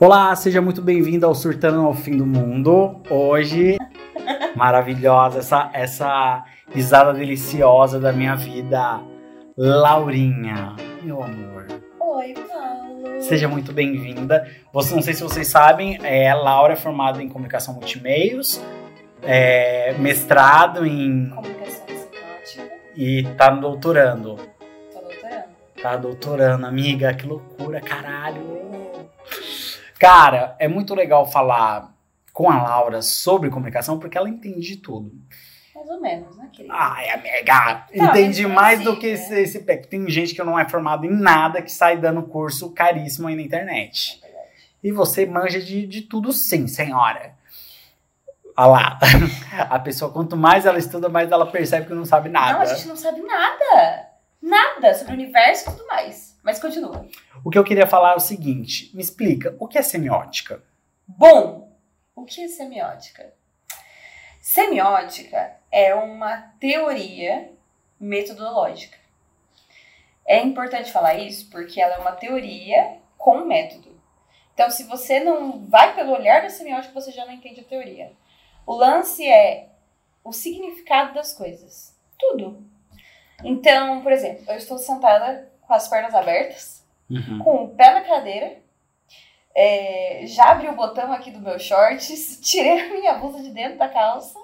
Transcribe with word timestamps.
Olá, 0.00 0.34
seja 0.34 0.60
muito 0.60 0.82
bem-vindo 0.82 1.24
ao 1.24 1.34
Surtando 1.36 1.86
ao 1.86 1.94
Fim 1.94 2.16
do 2.16 2.26
Mundo. 2.26 3.00
Hoje, 3.08 3.78
maravilhosa, 4.56 5.38
essa, 5.38 5.70
essa 5.72 6.44
risada 6.68 7.12
deliciosa 7.12 8.00
da 8.00 8.12
minha 8.12 8.34
vida, 8.34 9.00
Laurinha, 9.56 10.74
meu 11.00 11.22
amor. 11.22 11.66
Oi, 12.00 12.34
Paulo. 12.34 13.20
Seja 13.20 13.46
muito 13.46 13.72
bem-vinda. 13.72 14.50
Você, 14.72 14.96
não 14.96 15.02
sei 15.02 15.14
se 15.14 15.22
vocês 15.22 15.46
sabem, 15.46 15.96
é, 16.02 16.28
a 16.28 16.34
Laura 16.34 16.72
é 16.72 16.76
formada 16.76 17.22
em 17.22 17.28
comunicação 17.28 17.74
multimeios, 17.74 18.60
é, 19.22 19.94
mestrado 19.98 20.84
em 20.84 21.30
Comunicação 21.30 21.86
semiótica. 21.86 22.76
e 22.96 23.22
tá 23.36 23.48
doutorando. 23.50 24.40
Tô 24.92 25.00
doutorando. 25.00 25.44
Tá 25.80 25.96
doutorando, 25.96 26.66
amiga, 26.66 27.14
que 27.14 27.26
loucura, 27.26 27.80
caralho. 27.80 28.63
Cara, 30.04 30.54
é 30.58 30.68
muito 30.68 30.94
legal 30.94 31.26
falar 31.26 31.94
com 32.30 32.50
a 32.50 32.62
Laura 32.62 33.00
sobre 33.00 33.48
comunicação 33.48 33.98
porque 33.98 34.18
ela 34.18 34.28
entende 34.28 34.60
de 34.60 34.76
tudo. 34.76 35.10
Mais 35.74 35.88
ou 35.88 36.00
menos, 36.00 36.36
né, 36.36 36.50
querida? 36.52 36.74
Ai, 36.74 37.08
amiga, 37.08 37.86
Não, 37.94 38.06
entendi 38.06 38.46
mas 38.46 38.54
mais 38.54 38.80
assim, 38.80 38.90
do 38.90 38.98
que 38.98 39.06
né? 39.06 39.12
esse, 39.14 39.34
esse 39.40 39.60
pé. 39.60 39.78
Tem 39.78 40.06
gente 40.10 40.34
que 40.34 40.42
não 40.42 40.58
é 40.58 40.68
formado 40.68 41.06
em 41.06 41.10
nada 41.10 41.62
que 41.62 41.72
sai 41.72 41.96
dando 41.96 42.22
curso 42.22 42.70
caríssimo 42.72 43.28
aí 43.28 43.34
na 43.34 43.40
internet. 43.40 44.20
É. 44.22 44.28
E 44.82 44.92
você 44.92 45.24
manja 45.24 45.58
de, 45.58 45.86
de 45.86 46.02
tudo 46.02 46.34
sim, 46.34 46.66
senhora. 46.66 47.34
Olha 48.56 48.66
lá. 48.66 48.98
A 49.70 49.78
pessoa, 49.78 50.12
quanto 50.12 50.36
mais 50.36 50.66
ela 50.66 50.78
estuda, 50.78 51.08
mais 51.08 51.32
ela 51.32 51.46
percebe 51.46 51.86
que 51.86 51.94
não 51.94 52.04
sabe 52.04 52.28
nada. 52.28 52.52
Não, 52.52 52.60
a 52.60 52.66
gente 52.66 52.88
não 52.88 52.96
sabe 52.96 53.22
nada. 53.22 54.08
Nada 54.42 54.92
sobre 54.92 55.12
o 55.12 55.16
universo 55.16 55.70
e 55.70 55.72
tudo 55.72 55.86
mais. 55.86 56.33
Mas 56.44 56.60
continua. 56.60 57.08
O 57.42 57.50
que 57.50 57.58
eu 57.58 57.64
queria 57.64 57.86
falar 57.86 58.12
é 58.12 58.16
o 58.16 58.20
seguinte: 58.20 58.94
me 58.94 59.02
explica, 59.02 59.56
o 59.58 59.66
que 59.66 59.78
é 59.78 59.82
semiótica? 59.82 60.62
Bom, 61.08 61.72
o 62.14 62.24
que 62.24 62.42
é 62.42 62.48
semiótica? 62.48 63.32
Semiótica 64.40 65.56
é 65.72 65.94
uma 65.94 66.36
teoria 66.60 67.50
metodológica. 67.98 68.98
É 70.26 70.42
importante 70.42 70.92
falar 70.92 71.14
isso 71.14 71.48
porque 71.50 71.80
ela 71.80 71.94
é 71.94 71.98
uma 71.98 72.12
teoria 72.12 72.98
com 73.16 73.46
método. 73.46 73.98
Então, 74.52 74.70
se 74.70 74.84
você 74.84 75.20
não 75.20 75.66
vai 75.66 75.94
pelo 75.94 76.12
olhar 76.12 76.42
da 76.42 76.50
semiótica, 76.50 76.94
você 76.94 77.10
já 77.10 77.24
não 77.24 77.32
entende 77.32 77.60
a 77.60 77.64
teoria. 77.64 78.12
O 78.66 78.74
lance 78.74 79.26
é 79.26 79.70
o 80.22 80.32
significado 80.32 81.14
das 81.14 81.32
coisas. 81.32 81.98
Tudo. 82.18 82.64
Então, 83.42 84.02
por 84.02 84.12
exemplo, 84.12 84.44
eu 84.48 84.56
estou 84.56 84.78
sentada 84.78 85.50
com 85.66 85.74
as 85.74 85.88
pernas 85.88 86.14
abertas, 86.14 86.84
Uhum. 87.10 87.38
com 87.40 87.64
o 87.64 87.68
pé 87.74 87.92
na 87.92 88.00
cadeira, 88.00 88.56
é, 89.54 90.22
já 90.26 90.50
abri 90.50 90.68
o 90.68 90.74
botão 90.74 91.12
aqui 91.12 91.30
do 91.30 91.40
meu 91.40 91.58
shorts, 91.58 92.40
tirei 92.42 92.80
a 92.80 92.88
minha 92.92 93.14
blusa 93.14 93.42
de 93.42 93.50
dentro 93.50 93.78
da 93.78 93.88
calça. 93.88 94.38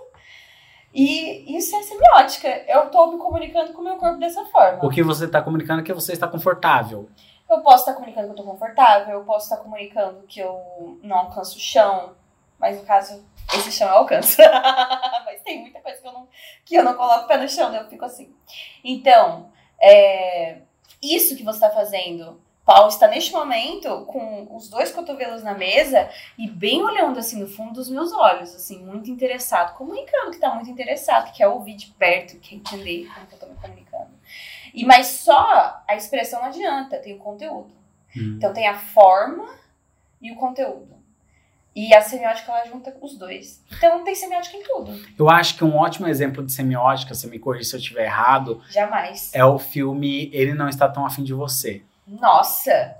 E 0.92 1.56
isso 1.56 1.74
é 1.76 1.82
semiótica. 1.82 2.48
Eu 2.66 2.90
tô 2.90 3.12
me 3.12 3.18
comunicando 3.18 3.72
com 3.72 3.80
o 3.80 3.84
meu 3.84 3.96
corpo 3.96 4.18
dessa 4.18 4.44
forma. 4.46 4.84
O 4.84 4.90
que 4.90 5.02
você 5.02 5.24
está 5.26 5.40
comunicando 5.40 5.80
é 5.80 5.84
que 5.84 5.92
você 5.92 6.12
está 6.12 6.26
confortável. 6.26 7.08
Eu 7.48 7.60
posso 7.62 7.78
estar 7.78 7.94
comunicando 7.94 8.26
que 8.26 8.32
eu 8.32 8.36
tô 8.44 8.50
confortável, 8.50 9.18
eu 9.18 9.24
posso 9.24 9.46
estar 9.46 9.62
comunicando 9.62 10.22
que 10.26 10.40
eu 10.40 10.98
não 11.02 11.16
alcanço 11.16 11.56
o 11.56 11.60
chão, 11.60 12.14
mas 12.58 12.76
no 12.78 12.84
caso, 12.84 13.24
esse 13.54 13.72
chão 13.72 13.88
eu 13.88 13.94
alcanço. 13.94 14.36
mas 15.24 15.42
tem 15.42 15.60
muita 15.60 15.80
coisa 15.80 16.00
que 16.00 16.06
eu 16.06 16.12
não, 16.12 16.28
que 16.64 16.74
eu 16.76 16.84
não 16.84 16.94
coloco 16.94 17.24
o 17.24 17.28
pé 17.28 17.36
no 17.38 17.48
chão, 17.48 17.70
daí 17.70 17.80
eu 17.80 17.88
fico 17.88 18.04
assim. 18.04 18.32
Então, 18.84 19.50
é, 19.80 20.58
isso 21.02 21.36
que 21.36 21.42
você 21.42 21.64
está 21.64 21.70
fazendo, 21.70 22.40
Paulo 22.64 22.88
está 22.88 23.08
neste 23.08 23.32
momento 23.32 24.04
com 24.06 24.54
os 24.54 24.68
dois 24.68 24.92
cotovelos 24.92 25.42
na 25.42 25.54
mesa 25.54 26.08
e 26.38 26.48
bem 26.48 26.82
olhando 26.82 27.18
assim 27.18 27.40
no 27.40 27.48
fundo 27.48 27.72
dos 27.72 27.90
meus 27.90 28.12
olhos, 28.12 28.54
assim, 28.54 28.84
muito 28.84 29.10
interessado, 29.10 29.76
comunicando 29.76 30.30
que 30.30 30.36
está 30.36 30.54
muito 30.54 30.70
interessado, 30.70 31.32
que 31.32 31.38
quer 31.38 31.48
ouvir 31.48 31.74
de 31.74 31.88
perto, 31.88 32.38
quer 32.38 32.54
entender 32.54 33.08
como 33.12 33.26
que 33.26 33.34
eu 33.34 33.38
tô 33.40 33.46
me 33.46 33.56
comunicando. 33.56 34.10
E 34.72 34.84
mas 34.84 35.06
só 35.08 35.82
a 35.88 35.96
expressão 35.96 36.40
não 36.40 36.48
adianta, 36.48 36.98
tem 36.98 37.14
o 37.14 37.18
conteúdo. 37.18 37.74
Hum. 38.16 38.34
Então 38.36 38.52
tem 38.52 38.68
a 38.68 38.78
forma 38.78 39.48
e 40.20 40.30
o 40.30 40.36
conteúdo. 40.36 40.99
E 41.74 41.94
a 41.94 42.00
semiótica 42.02 42.50
ela 42.50 42.64
junta 42.66 42.94
os 43.00 43.16
dois. 43.16 43.64
Então 43.72 44.02
tem 44.02 44.14
semiótica 44.14 44.56
em 44.56 44.62
tudo. 44.62 44.92
Eu 45.18 45.30
acho 45.30 45.56
que 45.56 45.64
um 45.64 45.76
ótimo 45.76 46.08
exemplo 46.08 46.44
de 46.44 46.52
semiótica, 46.52 47.14
você 47.14 47.28
me 47.28 47.38
corrija 47.38 47.70
se 47.70 47.76
eu 47.76 47.80
estiver 47.80 48.04
errado, 48.04 48.60
Jamais. 48.68 49.30
é 49.32 49.44
o 49.44 49.58
filme 49.58 50.30
Ele 50.32 50.52
Não 50.52 50.68
Está 50.68 50.88
Tão 50.88 51.06
Afim 51.06 51.22
de 51.22 51.32
Você. 51.32 51.84
Nossa! 52.06 52.96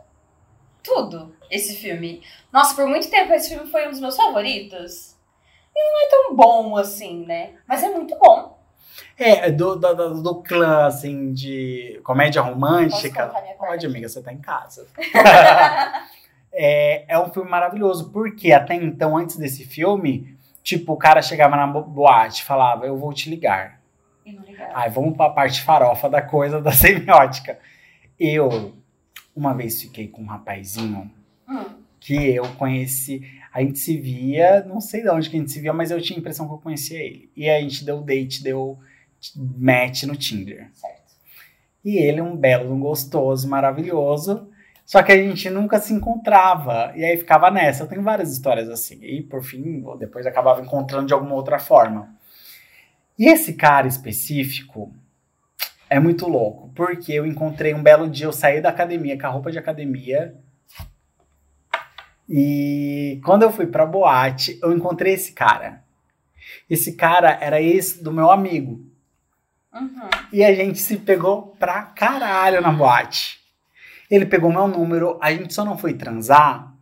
Tudo 0.83 1.35
esse 1.51 1.77
filme. 1.77 2.23
Nossa, 2.53 2.75
por 2.75 2.87
muito 2.87 3.11
tempo 3.11 3.33
esse 3.33 3.51
filme 3.51 3.71
foi 3.71 3.87
um 3.87 3.91
dos 3.91 4.01
meus 4.01 4.17
favoritos. 4.17 5.17
E 5.75 5.93
não 5.93 6.07
é 6.07 6.11
tão 6.11 6.37
bom 6.37 6.77
assim, 6.77 7.27
né? 7.27 7.55
Mas 7.67 7.83
é 7.83 7.91
muito 7.91 8.17
bom. 8.19 8.59
É, 9.19 9.51
do, 9.51 9.77
do, 9.77 9.95
do, 9.95 10.23
do 10.23 10.43
clã, 10.43 10.87
assim, 10.87 11.33
de 11.33 12.01
comédia 12.03 12.41
romântica. 12.41 13.31
Pode, 13.59 13.85
amiga, 13.85 14.09
você 14.09 14.23
tá 14.23 14.33
em 14.33 14.39
casa. 14.41 14.87
é, 16.53 17.05
é 17.09 17.19
um 17.19 17.31
filme 17.33 17.49
maravilhoso, 17.51 18.11
porque 18.11 18.53
até 18.53 18.75
então, 18.75 19.17
antes 19.17 19.37
desse 19.37 19.65
filme, 19.65 20.37
tipo, 20.63 20.93
o 20.93 20.97
cara 20.97 21.23
chegava 21.23 21.57
na 21.57 21.67
bo- 21.67 21.83
boate 21.83 22.43
e 22.43 22.45
falava, 22.45 22.87
eu 22.87 22.97
vou 22.97 23.13
te 23.13 23.31
ligar. 23.31 23.81
E 24.27 24.33
não 24.33 24.43
ligava. 24.45 24.73
Ai, 24.75 24.91
vamos 24.91 25.17
pra 25.17 25.31
parte 25.31 25.63
farofa 25.63 26.09
da 26.09 26.21
coisa 26.23 26.61
da 26.63 26.73
semiótica. 26.73 27.59
Eu, 28.19 28.75
uma 29.35 29.55
vez 29.55 29.81
fiquei 29.81 30.09
com 30.09 30.23
um 30.23 30.27
rapazinho 30.27 31.11
Hum, 31.49 31.65
que 31.99 32.15
eu 32.35 32.45
conheci. 32.57 33.23
A 33.53 33.61
gente 33.63 33.79
se 33.79 33.97
via, 33.97 34.63
não 34.65 34.81
sei 34.81 35.03
de 35.03 35.09
onde 35.11 35.29
que 35.29 35.37
a 35.37 35.41
gente 35.41 35.51
se 35.51 35.61
via, 35.61 35.73
mas 35.73 35.91
eu 35.91 36.01
tinha 36.01 36.17
a 36.17 36.21
impressão 36.21 36.47
que 36.47 36.53
eu 36.55 36.59
conhecia 36.59 36.99
ele. 37.03 37.31
E 37.37 37.49
aí 37.49 37.59
a 37.59 37.63
gente 37.69 37.85
deu 37.85 38.01
date, 38.01 38.43
deu 38.45 38.79
match 39.59 40.05
no 40.05 40.15
Tinder. 40.17 40.71
certo. 40.75 41.01
E 41.85 41.97
ele, 41.97 42.21
um 42.21 42.37
belo, 42.37 42.73
um 42.73 42.79
gostoso, 42.79 43.49
maravilhoso. 43.49 44.50
Só 44.91 45.05
que 45.05 45.13
a 45.13 45.17
gente 45.17 45.49
nunca 45.49 45.79
se 45.79 45.93
encontrava. 45.93 46.93
E 46.97 47.05
aí 47.05 47.17
ficava 47.17 47.49
nessa. 47.49 47.85
Eu 47.85 47.87
tenho 47.87 48.03
várias 48.03 48.33
histórias 48.33 48.69
assim. 48.69 48.99
E 49.01 49.23
por 49.23 49.41
fim, 49.45 49.85
depois 50.01 50.27
acabava 50.27 50.61
encontrando 50.61 51.07
de 51.07 51.15
alguma 51.15 51.37
outra 51.37 51.61
forma. 51.61 52.13
E 53.17 53.29
esse 53.29 53.53
cara 53.53 53.87
específico 53.87 54.93
é 55.89 56.01
muito 56.01 56.27
louco. 56.27 56.73
Porque 56.75 57.13
eu 57.13 57.25
encontrei 57.25 57.73
um 57.73 57.85
belo 57.85 58.11
dia, 58.11 58.27
eu 58.27 58.33
saí 58.33 58.61
da 58.61 58.71
academia 58.71 59.17
com 59.17 59.29
a 59.29 59.31
roupa 59.31 59.53
de 59.53 59.61
academia. 59.61 60.35
E 62.29 63.21
quando 63.25 63.45
eu 63.45 63.53
fui 63.53 63.69
pra 63.69 63.87
boate, 63.87 64.59
eu 64.61 64.73
encontrei 64.73 65.15
esse 65.15 65.31
cara. 65.31 65.85
Esse 66.69 66.97
cara 66.97 67.39
era 67.41 67.63
esse 67.63 68.03
do 68.03 68.11
meu 68.11 68.29
amigo. 68.29 68.85
Uhum. 69.73 70.11
E 70.33 70.43
a 70.43 70.53
gente 70.53 70.81
se 70.81 70.97
pegou 70.97 71.55
pra 71.61 71.81
caralho 71.83 72.61
na 72.61 72.73
boate. 72.73 73.40
Ele 74.11 74.27
pegou 74.27 74.53
meu 74.53 74.67
número, 74.67 75.19
a 75.23 75.33
gente 75.33 75.55
só 75.55 75.65
não 75.65 75.79
foi 75.79 75.95
transar. 75.95 76.75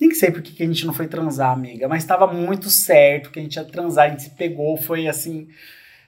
Nem 0.00 0.10
sei 0.12 0.30
por 0.30 0.42
que 0.42 0.60
a 0.62 0.66
gente 0.66 0.84
não 0.84 0.92
foi 0.92 1.06
transar, 1.06 1.52
amiga, 1.52 1.86
mas 1.86 2.04
tava 2.04 2.26
muito 2.26 2.68
certo 2.68 3.30
que 3.30 3.38
a 3.38 3.42
gente 3.42 3.54
ia 3.54 3.64
transar, 3.64 4.06
a 4.06 4.08
gente 4.08 4.22
se 4.22 4.30
pegou, 4.30 4.76
foi 4.76 5.06
assim, 5.06 5.48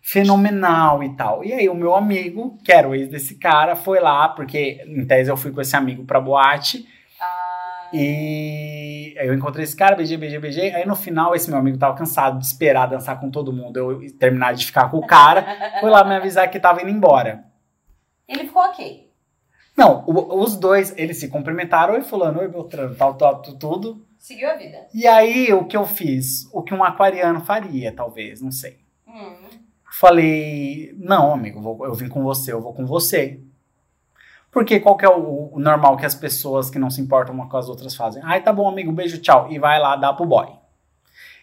fenomenal 0.03 1.05
e 1.05 1.17
tal. 1.17 1.45
E 1.45 1.53
aí 1.53 1.69
o 1.69 1.75
meu 1.75 1.95
amigo, 1.95 2.59
que 2.65 2.73
era 2.73 2.89
o 2.89 2.95
ex 2.95 3.09
desse 3.09 3.37
cara, 3.37 3.77
foi 3.77 4.01
lá, 4.01 4.29
porque 4.29 4.83
em 4.87 5.07
tese 5.07 5.31
eu 5.31 5.37
fui 5.37 5.53
com 5.53 5.61
esse 5.61 5.77
amigo 5.77 6.05
pra 6.05 6.21
boate, 6.21 6.87
Ah, 7.21 7.91
e 7.93 9.15
aí 9.19 9.27
eu 9.29 9.35
encontrei 9.35 9.63
esse 9.63 9.77
cara, 9.77 9.95
beijei, 9.95 10.17
beijei, 10.17 10.41
beijei. 10.41 10.75
Aí 10.75 10.85
no 10.85 10.97
final, 10.97 11.35
esse 11.35 11.49
meu 11.49 11.59
amigo 11.59 11.79
tava 11.79 11.97
cansado 11.97 12.39
de 12.39 12.45
esperar 12.45 12.87
dançar 12.87 13.19
com 13.21 13.31
todo 13.31 13.53
mundo, 13.53 13.77
eu 13.77 14.19
terminar 14.19 14.53
de 14.55 14.67
ficar 14.67 14.91
com 14.91 14.99
o 14.99 15.07
cara, 15.07 15.47
foi 15.81 15.91
lá 15.91 16.03
me 16.05 16.17
avisar 16.17 16.51
que 16.51 16.59
tava 16.59 16.83
indo 16.83 16.91
embora. 16.91 17.45
Ele 18.29 18.45
ficou 18.45 18.63
ok. 18.63 19.06
Não, 19.77 20.05
o- 20.07 20.43
os 20.43 20.57
dois, 20.57 20.95
eles 20.97 21.19
se 21.19 21.29
cumprimentaram, 21.29 21.95
oi 21.95 22.03
fulano, 22.03 22.41
oi 22.41 22.49
Beltrano, 22.49 22.95
tal, 22.95 23.15
tal, 23.15 23.43
tu- 23.43 23.57
tudo. 23.59 24.07
Seguiu 24.19 24.49
a 24.51 24.55
vida. 24.55 24.87
E 24.95 25.07
aí, 25.07 25.53
o 25.53 25.65
que 25.67 25.77
eu 25.77 25.85
fiz? 25.87 26.49
O 26.53 26.63
que 26.63 26.75
um 26.75 26.83
aquariano 26.83 27.41
faria, 27.41 27.93
talvez, 27.95 28.41
não 28.41 28.51
sei. 28.51 28.79
Hum. 29.07 29.37
Falei, 29.93 30.95
não, 30.99 31.33
amigo, 31.33 31.59
eu, 31.59 31.63
vou- 31.63 31.85
eu 31.87 31.95
vim 31.95 32.09
com 32.09 32.23
você, 32.23 32.53
eu 32.53 32.61
vou 32.61 32.73
com 32.75 32.87
você. 32.87 33.41
Porque 34.51 34.81
qual 34.81 34.97
que 34.97 35.05
é 35.05 35.09
o, 35.09 35.51
o 35.55 35.59
normal 35.61 35.97
que 35.99 36.07
as 36.07 36.15
pessoas 36.15 36.71
que 36.71 36.79
não 36.79 36.89
se 36.91 37.01
importam 37.01 37.35
uma 37.35 37.49
com 37.49 37.57
as 37.59 37.69
outras 37.69 37.95
fazem? 37.95 38.23
Ai, 38.25 38.43
tá 38.43 38.53
bom, 38.53 38.67
amigo, 38.69 38.91
beijo, 38.91 39.21
tchau. 39.21 39.49
E 39.51 39.59
vai 39.59 39.79
lá 39.79 39.97
dar 39.97 40.15
pro 40.15 40.25
boy. 40.25 40.47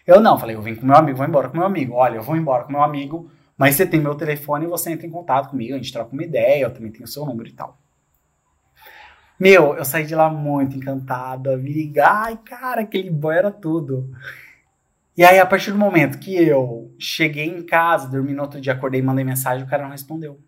Eu 0.06 0.20
não, 0.20 0.36
falei, 0.38 0.56
eu 0.56 0.60
vim 0.62 0.74
com 0.74 0.84
meu 0.84 0.96
amigo, 0.96 1.16
vou 1.18 1.26
embora 1.26 1.48
com 1.48 1.56
meu 1.56 1.66
amigo. 1.66 1.94
Olha, 1.94 2.16
eu 2.16 2.22
vou 2.22 2.36
embora 2.36 2.64
com 2.64 2.72
meu 2.72 2.82
amigo, 2.82 3.30
mas 3.56 3.76
você 3.76 3.86
tem 3.86 4.00
meu 4.00 4.14
telefone 4.16 4.64
e 4.64 4.68
você 4.68 4.90
entra 4.92 5.06
em 5.06 5.10
contato 5.10 5.50
comigo, 5.50 5.72
a 5.74 5.76
gente 5.76 5.92
troca 5.92 6.12
uma 6.12 6.22
ideia, 6.24 6.64
eu 6.64 6.74
também 6.74 6.90
tenho 6.90 7.04
o 7.04 7.08
seu 7.08 7.24
número 7.24 7.48
e 7.48 7.52
tal. 7.52 7.78
Meu, 9.38 9.74
eu 9.76 9.84
saí 9.84 10.06
de 10.06 10.14
lá 10.14 10.30
muito 10.30 10.76
encantado, 10.76 11.50
amiga. 11.50 12.06
Ai, 12.06 12.38
cara, 12.44 12.82
aquele 12.82 13.10
boy 13.10 13.36
era 13.36 13.50
tudo. 13.50 14.10
E 15.16 15.24
aí, 15.24 15.38
a 15.38 15.46
partir 15.46 15.70
do 15.70 15.78
momento 15.78 16.18
que 16.18 16.34
eu 16.34 16.92
cheguei 16.98 17.46
em 17.46 17.62
casa, 17.62 18.08
dormi 18.08 18.32
no 18.32 18.42
outro 18.42 18.60
dia, 18.60 18.72
acordei, 18.72 19.02
mandei 19.02 19.24
mensagem, 19.24 19.64
o 19.64 19.68
cara 19.68 19.84
não 19.84 19.90
respondeu. 19.90 20.40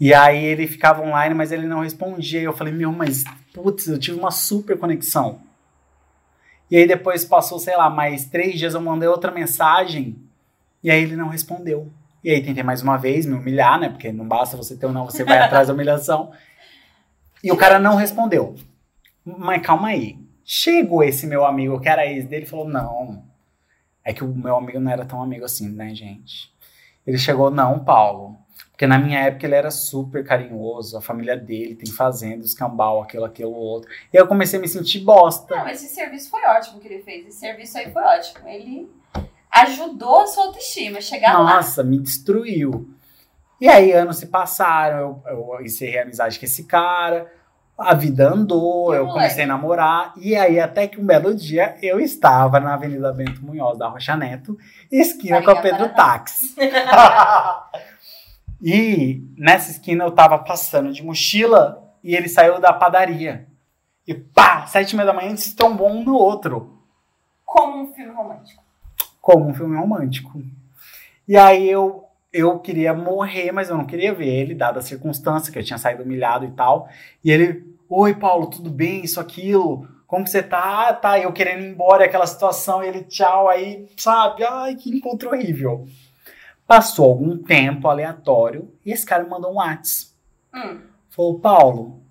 E 0.00 0.14
aí 0.14 0.44
ele 0.44 0.66
ficava 0.66 1.02
online, 1.02 1.34
mas 1.34 1.50
ele 1.50 1.66
não 1.66 1.80
respondia. 1.80 2.40
E 2.40 2.44
eu 2.44 2.52
falei, 2.52 2.72
meu, 2.72 2.92
mas 2.92 3.24
putz, 3.52 3.88
eu 3.88 3.98
tive 3.98 4.18
uma 4.18 4.30
super 4.30 4.78
conexão. 4.78 5.40
E 6.70 6.76
aí 6.76 6.86
depois 6.86 7.24
passou, 7.24 7.58
sei 7.58 7.76
lá, 7.76 7.90
mais 7.90 8.26
três 8.26 8.58
dias, 8.58 8.74
eu 8.74 8.80
mandei 8.80 9.08
outra 9.08 9.30
mensagem 9.30 10.16
e 10.82 10.90
aí 10.90 11.02
ele 11.02 11.16
não 11.16 11.28
respondeu. 11.28 11.90
E 12.22 12.30
aí 12.30 12.42
tentei 12.42 12.62
mais 12.62 12.82
uma 12.82 12.96
vez 12.96 13.26
me 13.26 13.34
humilhar, 13.34 13.80
né? 13.80 13.88
Porque 13.88 14.12
não 14.12 14.26
basta 14.26 14.56
você 14.56 14.76
ter 14.76 14.86
ou 14.86 14.92
não, 14.92 15.06
você 15.06 15.24
vai 15.24 15.38
atrás 15.42 15.68
da 15.68 15.74
humilhação. 15.74 16.30
E 17.42 17.52
o 17.52 17.56
cara 17.56 17.78
não 17.78 17.96
respondeu. 17.96 18.54
Mas 19.24 19.62
calma 19.62 19.88
aí. 19.88 20.18
Chegou 20.44 21.02
esse 21.02 21.26
meu 21.26 21.44
amigo, 21.44 21.80
que 21.80 21.88
era 21.88 22.06
ex 22.06 22.26
dele, 22.26 22.44
e 22.44 22.48
falou: 22.48 22.68
Não. 22.68 23.22
É 24.04 24.12
que 24.12 24.24
o 24.24 24.28
meu 24.28 24.56
amigo 24.56 24.80
não 24.80 24.90
era 24.90 25.04
tão 25.04 25.22
amigo 25.22 25.44
assim, 25.44 25.68
né, 25.68 25.94
gente? 25.94 26.52
Ele 27.06 27.18
chegou: 27.18 27.50
Não, 27.50 27.78
Paulo. 27.84 28.36
Porque 28.70 28.86
na 28.86 28.96
minha 28.96 29.18
época 29.18 29.44
ele 29.44 29.56
era 29.56 29.72
super 29.72 30.24
carinhoso, 30.24 30.96
a 30.96 31.00
família 31.00 31.36
dele 31.36 31.74
tem 31.74 31.90
fazenda, 31.92 32.44
escambau, 32.44 33.02
aquilo, 33.02 33.24
aquilo, 33.24 33.52
outro. 33.52 33.90
E 34.12 34.16
eu 34.16 34.26
comecei 34.28 34.56
a 34.56 34.62
me 34.62 34.68
sentir 34.68 35.00
bosta. 35.00 35.56
Não, 35.56 35.68
esse 35.68 35.88
serviço 35.88 36.30
foi 36.30 36.44
ótimo 36.44 36.78
que 36.78 36.86
ele 36.86 37.02
fez. 37.02 37.26
Esse 37.26 37.40
serviço 37.40 37.76
aí 37.76 37.90
foi 37.90 38.02
ótimo. 38.02 38.48
Ele 38.48 38.88
ajudou 39.50 40.20
a 40.20 40.26
sua 40.28 40.44
autoestima 40.44 40.98
a 40.98 41.00
chegar 41.00 41.38
lá. 41.40 41.56
Nossa, 41.56 41.82
me 41.82 41.98
destruiu. 41.98 42.88
E 43.60 43.68
aí 43.68 43.92
anos 43.92 44.18
se 44.18 44.26
passaram, 44.26 45.22
eu, 45.26 45.56
eu 45.58 45.64
encerrei 45.64 45.98
a 45.98 46.02
amizade 46.02 46.38
com 46.38 46.44
esse 46.44 46.64
cara, 46.64 47.30
a 47.78 47.94
vida 47.94 48.28
andou, 48.28 48.92
eu 48.92 49.06
comecei 49.06 49.44
a 49.44 49.46
namorar, 49.46 50.12
e 50.16 50.34
aí 50.34 50.58
até 50.58 50.88
que 50.88 51.00
um 51.00 51.06
belo 51.06 51.32
dia 51.32 51.76
eu 51.80 52.00
estava 52.00 52.58
na 52.58 52.74
Avenida 52.74 53.12
Bento 53.12 53.44
Munhoz 53.44 53.78
da 53.78 53.88
Rocha 53.88 54.16
Neto, 54.16 54.58
esquina 54.90 55.40
com 55.42 55.50
a 55.50 55.62
Pedro 55.62 55.88
Paraná. 55.90 55.94
Táxi. 55.94 56.56
e 58.60 59.22
nessa 59.36 59.70
esquina 59.70 60.04
eu 60.04 60.10
tava 60.10 60.38
passando 60.38 60.92
de 60.92 61.04
mochila 61.04 61.94
e 62.02 62.16
ele 62.16 62.28
saiu 62.28 62.60
da 62.60 62.72
padaria. 62.72 63.46
E 64.04 64.12
pá, 64.12 64.66
sete 64.66 64.92
e 64.92 64.96
meia 64.96 65.06
da 65.06 65.12
manhã 65.12 65.36
se 65.36 65.54
trombou 65.54 65.88
um 65.88 66.02
no 66.02 66.14
outro 66.14 66.82
Como 67.44 67.82
um 67.82 67.92
filme 67.92 68.12
romântico. 68.12 68.62
como 69.20 69.46
um 69.46 69.54
filme 69.54 69.76
romântico. 69.76 70.42
E 71.28 71.36
aí 71.36 71.68
eu 71.68 72.07
eu 72.32 72.58
queria 72.58 72.92
morrer, 72.92 73.52
mas 73.52 73.70
eu 73.70 73.76
não 73.76 73.86
queria 73.86 74.14
ver 74.14 74.28
ele, 74.28 74.54
dada 74.54 74.78
a 74.78 74.82
circunstância 74.82 75.52
que 75.52 75.58
eu 75.58 75.64
tinha 75.64 75.78
saído 75.78 76.02
humilhado 76.02 76.44
e 76.44 76.50
tal. 76.50 76.88
E 77.24 77.30
ele, 77.30 77.64
oi 77.88 78.14
Paulo, 78.14 78.48
tudo 78.48 78.70
bem? 78.70 79.04
Isso, 79.04 79.20
aquilo. 79.20 79.88
Como 80.06 80.24
que 80.24 80.30
você 80.30 80.42
tá? 80.42 80.88
Ah, 80.88 80.92
tá, 80.92 81.18
eu 81.18 81.32
querendo 81.32 81.64
ir 81.64 81.70
embora, 81.70 82.04
aquela 82.04 82.26
situação, 82.26 82.82
e 82.82 82.88
ele, 82.88 83.04
tchau, 83.04 83.48
aí, 83.48 83.86
sabe? 83.96 84.44
Ai, 84.44 84.74
que 84.74 84.90
encontro 84.90 85.30
horrível. 85.30 85.86
Passou 86.66 87.06
algum 87.06 87.38
tempo 87.38 87.88
aleatório 87.88 88.70
e 88.84 88.92
esse 88.92 89.04
cara 89.04 89.24
me 89.24 89.30
mandou 89.30 89.52
um 89.52 89.56
WhatsApp. 89.56 90.12
Hum. 90.54 90.80
Falou, 91.08 91.40
Paulo, 91.40 92.02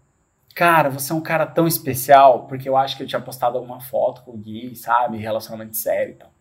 cara, 0.56 0.90
você 0.90 1.12
é 1.12 1.16
um 1.16 1.22
cara 1.22 1.46
tão 1.46 1.68
especial, 1.68 2.48
porque 2.48 2.68
eu 2.68 2.76
acho 2.76 2.98
que 2.98 3.04
eu 3.04 3.08
tinha 3.08 3.22
postado 3.22 3.58
alguma 3.58 3.80
foto 3.80 4.24
com 4.24 4.32
o 4.32 4.38
Gui, 4.38 4.76
sabe? 4.76 5.18
Relacionamento 5.18 5.76
sério 5.76 6.14
e 6.14 6.16
tal. 6.16 6.32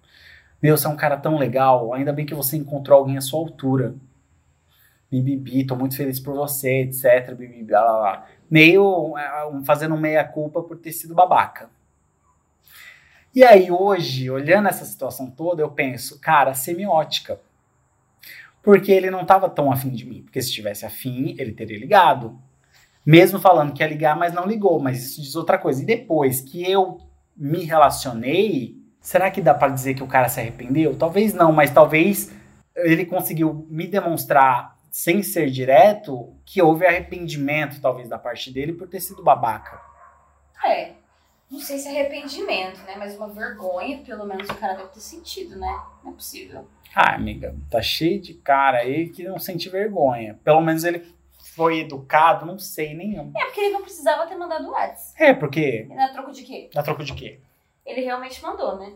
Meu, 0.67 0.77
você 0.77 0.89
é 0.89 0.91
um 0.91 0.97
cara 0.97 1.17
tão 1.17 1.39
legal, 1.39 1.95
ainda 1.95 2.13
bem 2.13 2.27
que 2.27 2.35
você 2.35 2.57
encontrou 2.57 2.99
alguém 2.99 3.17
à 3.17 3.21
sua 3.21 3.39
altura. 3.39 3.95
Bibibi, 5.09 5.65
tô 5.65 5.77
muito 5.77 5.97
feliz 5.97 6.19
por 6.19 6.35
você, 6.35 6.81
etc. 6.81 7.37
Bibibi, 7.37 7.63
blá, 7.63 7.81
blá, 7.81 7.99
blá. 8.01 8.27
Meio 8.51 9.17
é, 9.17 9.65
fazendo 9.65 9.97
meia-culpa 9.97 10.65
por 10.65 10.77
ter 10.77 10.91
sido 10.91 11.15
babaca. 11.15 11.71
E 13.33 13.45
aí, 13.45 13.71
hoje, 13.71 14.29
olhando 14.29 14.67
essa 14.67 14.85
situação 14.85 15.31
toda, 15.31 15.63
eu 15.63 15.71
penso, 15.71 16.19
cara, 16.19 16.53
semiótica. 16.53 17.39
Porque 18.61 18.91
ele 18.91 19.09
não 19.09 19.25
tava 19.25 19.49
tão 19.49 19.71
afim 19.71 19.91
de 19.91 20.05
mim. 20.05 20.23
Porque 20.23 20.43
se 20.43 20.51
tivesse 20.51 20.85
afim, 20.85 21.37
ele 21.39 21.53
teria 21.53 21.79
ligado. 21.79 22.37
Mesmo 23.07 23.39
falando 23.39 23.73
que 23.73 23.85
ia 23.85 23.89
ligar, 23.89 24.17
mas 24.17 24.35
não 24.35 24.45
ligou. 24.45 24.81
Mas 24.81 24.99
isso 25.05 25.23
diz 25.23 25.37
outra 25.37 25.59
coisa. 25.59 25.81
E 25.81 25.87
depois 25.87 26.41
que 26.41 26.69
eu 26.69 26.99
me 27.37 27.63
relacionei, 27.63 28.76
será 29.07 29.31
que 29.31 29.41
dá 29.41 29.55
pra 29.55 29.69
dizer 29.69 29.95
que 29.95 30.03
o 30.03 30.09
cara 30.09 30.29
se 30.29 30.41
arrependeu? 30.41 30.99
Talvez 30.99 31.33
não, 31.33 31.53
mas 31.53 31.71
talvez 31.71 32.33
ele 32.75 33.07
conseguiu 33.07 33.65
me 33.71 33.87
demonstrar, 33.87 34.77
sem 34.91 35.23
ser 35.23 35.49
direto, 35.49 36.35
que 36.45 36.61
houve 36.61 36.85
arrependimento, 36.85 37.81
talvez, 37.81 38.09
da 38.09 38.19
parte 38.19 38.53
dele 38.53 38.73
por 38.73 38.89
ter 38.89 38.99
sido 38.99 39.23
babaca. 39.23 39.81
É. 40.65 40.91
Não 41.49 41.61
sei 41.61 41.79
se 41.79 41.87
é 41.87 41.93
arrependimento, 41.93 42.81
né? 42.83 42.97
Mas 42.99 43.17
uma 43.17 43.29
vergonha, 43.29 43.99
pelo 43.99 44.27
menos, 44.27 44.49
o 44.49 44.55
cara 44.57 44.75
deve 44.75 44.89
ter 44.89 44.99
sentido, 44.99 45.57
né? 45.57 45.83
Não 46.03 46.11
é 46.11 46.15
possível. 46.15 46.67
Ah, 46.93 47.15
amiga, 47.15 47.55
tá 47.71 47.81
cheio 47.81 48.21
de 48.21 48.35
cara 48.35 48.79
aí 48.79 49.09
que 49.11 49.23
não 49.23 49.39
sente 49.39 49.69
vergonha. 49.69 50.37
Pelo 50.43 50.61
menos 50.61 50.83
ele 50.83 51.07
foi 51.55 51.79
educado, 51.79 52.45
não 52.45 52.59
sei 52.59 52.93
nenhum. 52.93 53.31
É 53.37 53.45
porque 53.45 53.61
ele 53.61 53.73
não 53.73 53.83
precisava 53.83 54.27
ter 54.27 54.35
mandado 54.35 54.67
o 54.67 54.73
WhatsApp. 54.73 55.23
É, 55.23 55.33
porque. 55.33 55.87
E 55.89 55.95
na 55.95 56.09
troco 56.09 56.33
de 56.33 56.43
quê? 56.43 56.69
Dá 56.75 56.83
troco 56.83 57.05
de 57.05 57.15
quê? 57.15 57.39
Ele 57.87 58.03
realmente 58.03 58.43
mandou, 58.43 58.77
né? 58.79 58.93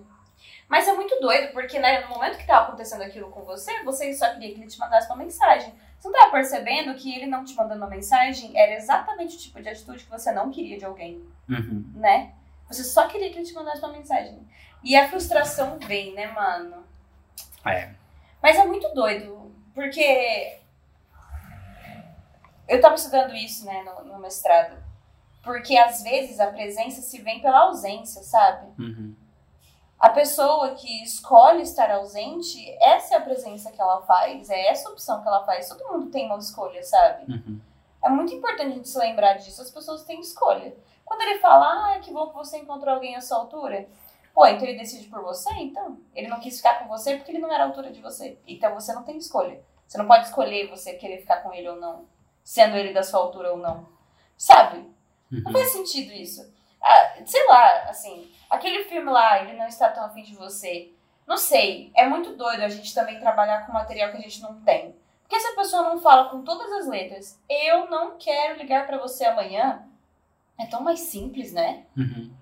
Mas 0.69 0.87
é 0.87 0.93
muito 0.93 1.19
doido, 1.21 1.53
porque 1.53 1.79
né, 1.79 2.01
no 2.03 2.09
momento 2.11 2.37
que 2.39 2.47
tava 2.47 2.67
acontecendo 2.69 3.03
aquilo 3.03 3.31
com 3.31 3.43
você, 3.43 3.83
você 3.83 4.13
só 4.13 4.33
queria 4.35 4.53
que 4.55 4.61
ele 4.61 4.69
te 4.69 4.79
mandasse 4.79 5.07
uma 5.09 5.17
mensagem. 5.17 5.73
Você 5.99 6.09
não 6.09 6.19
tava 6.19 6.31
percebendo 6.33 6.95
que 6.95 7.15
ele 7.15 7.27
não 7.27 7.45
te 7.45 7.55
mandando 7.55 7.83
uma 7.83 7.91
mensagem 7.91 8.57
era 8.59 8.75
exatamente 8.75 9.37
o 9.37 9.39
tipo 9.39 9.61
de 9.63 9.69
atitude 9.69 10.05
que 10.05 10.11
você 10.11 10.33
não 10.33 10.51
queria 10.51 10.79
de 10.79 10.85
alguém, 10.85 11.25
Uhum. 11.49 11.85
né? 11.95 12.33
Você 12.69 12.85
só 12.85 13.07
queria 13.09 13.31
que 13.31 13.39
ele 13.39 13.47
te 13.47 13.53
mandasse 13.53 13.81
uma 13.81 13.93
mensagem. 13.93 14.47
E 14.83 14.97
a 14.97 15.09
frustração 15.09 15.79
vem, 15.79 16.15
né, 16.15 16.29
mano? 16.29 16.85
É. 17.67 17.91
Mas 18.43 18.57
é 18.57 18.65
muito 18.65 18.89
doido, 18.95 19.53
porque 19.75 20.59
eu 22.69 22.81
tava 22.81 22.95
estudando 22.95 23.35
isso, 23.35 23.67
né, 23.67 23.83
no, 23.83 24.05
no 24.05 24.19
mestrado. 24.21 24.77
Porque 25.43 25.77
às 25.77 26.03
vezes 26.03 26.39
a 26.39 26.49
presença 26.49 27.01
se 27.01 27.21
vem 27.21 27.41
pela 27.41 27.61
ausência, 27.61 28.23
sabe? 28.23 28.67
Uhum. 28.79 29.15
A 29.99 30.09
pessoa 30.11 30.75
que 30.75 31.03
escolhe 31.03 31.63
estar 31.63 31.91
ausente, 31.91 32.75
essa 32.81 33.15
é 33.15 33.19
a 33.19 33.21
presença 33.21 33.71
que 33.71 33.81
ela 33.81 34.01
faz, 34.03 34.49
é 34.49 34.69
essa 34.69 34.89
a 34.89 34.93
opção 34.93 35.21
que 35.21 35.29
ela 35.29 35.45
faz. 35.45 35.69
Todo 35.69 35.93
mundo 35.93 36.11
tem 36.11 36.27
uma 36.27 36.39
escolha, 36.39 36.83
sabe? 36.83 37.31
Uhum. 37.31 37.61
É 38.03 38.09
muito 38.09 38.33
importante 38.33 38.73
a 38.73 38.75
gente 38.75 38.89
se 38.89 38.99
lembrar 38.99 39.35
disso. 39.35 39.61
As 39.61 39.71
pessoas 39.71 40.05
têm 40.05 40.21
escolha. 40.21 40.75
Quando 41.05 41.21
ele 41.23 41.39
fala, 41.39 41.67
ah, 41.95 41.99
que 41.99 42.13
bom 42.13 42.29
que 42.29 42.35
você 42.35 42.57
encontrou 42.59 42.95
alguém 42.95 43.15
à 43.15 43.21
sua 43.21 43.39
altura. 43.39 43.89
Pô, 44.33 44.47
então 44.47 44.67
ele 44.67 44.79
decide 44.79 45.09
por 45.09 45.21
você, 45.23 45.53
então? 45.55 45.99
Ele 46.15 46.29
não 46.29 46.41
quis 46.41 46.57
ficar 46.57 46.79
com 46.79 46.89
você 46.89 47.17
porque 47.17 47.33
ele 47.33 47.41
não 47.41 47.53
era 47.53 47.65
a 47.65 47.67
altura 47.67 47.91
de 47.91 48.01
você. 48.01 48.39
Então 48.47 48.73
você 48.75 48.95
não 48.95 49.03
tem 49.03 49.19
escolha. 49.19 49.61
Você 49.87 49.99
não 49.99 50.07
pode 50.07 50.27
escolher 50.27 50.71
você 50.71 50.95
querer 50.95 51.19
ficar 51.19 51.43
com 51.43 51.53
ele 51.53 51.69
ou 51.69 51.77
não. 51.77 52.07
Sendo 52.43 52.77
ele 52.77 52.95
da 52.95 53.03
sua 53.03 53.21
altura 53.21 53.53
ou 53.53 53.59
não. 53.59 53.87
Sabe? 54.39 54.89
Não 55.31 55.39
Uhum. 55.47 55.53
faz 55.53 55.73
sentido 55.73 56.13
isso. 56.13 56.53
Ah, 56.83 57.15
sei 57.25 57.47
lá, 57.47 57.83
assim, 57.89 58.31
aquele 58.49 58.85
filme 58.85 59.11
lá, 59.11 59.43
ele 59.43 59.57
não 59.59 59.67
está 59.67 59.89
tão 59.91 60.05
afim 60.05 60.23
de 60.23 60.35
você. 60.35 60.93
Não 61.27 61.37
sei, 61.37 61.93
é 61.95 62.07
muito 62.09 62.35
doido 62.35 62.63
a 62.63 62.69
gente 62.69 62.93
também 62.95 63.21
trabalhar 63.21 63.65
com 63.67 63.73
material 63.73 64.11
que 64.11 64.17
a 64.17 64.21
gente 64.21 64.41
não 64.43 64.61
tem. 64.63 64.97
Porque 65.23 65.39
se 65.39 65.47
a 65.47 65.55
pessoa 65.55 65.83
não 65.85 66.01
fala 66.01 66.29
com 66.29 66.43
todas 66.43 66.73
as 66.73 66.89
letras, 66.89 67.39
eu 67.49 67.89
não 67.89 68.17
quero 68.19 68.59
ligar 68.59 68.87
pra 68.87 68.99
você 68.99 69.25
amanhã, 69.25 69.87
é 70.59 70.67
tão 70.67 70.83
mais 70.83 70.99
simples, 71.01 71.53
né? 71.53 71.85
Uhum. 71.97 72.35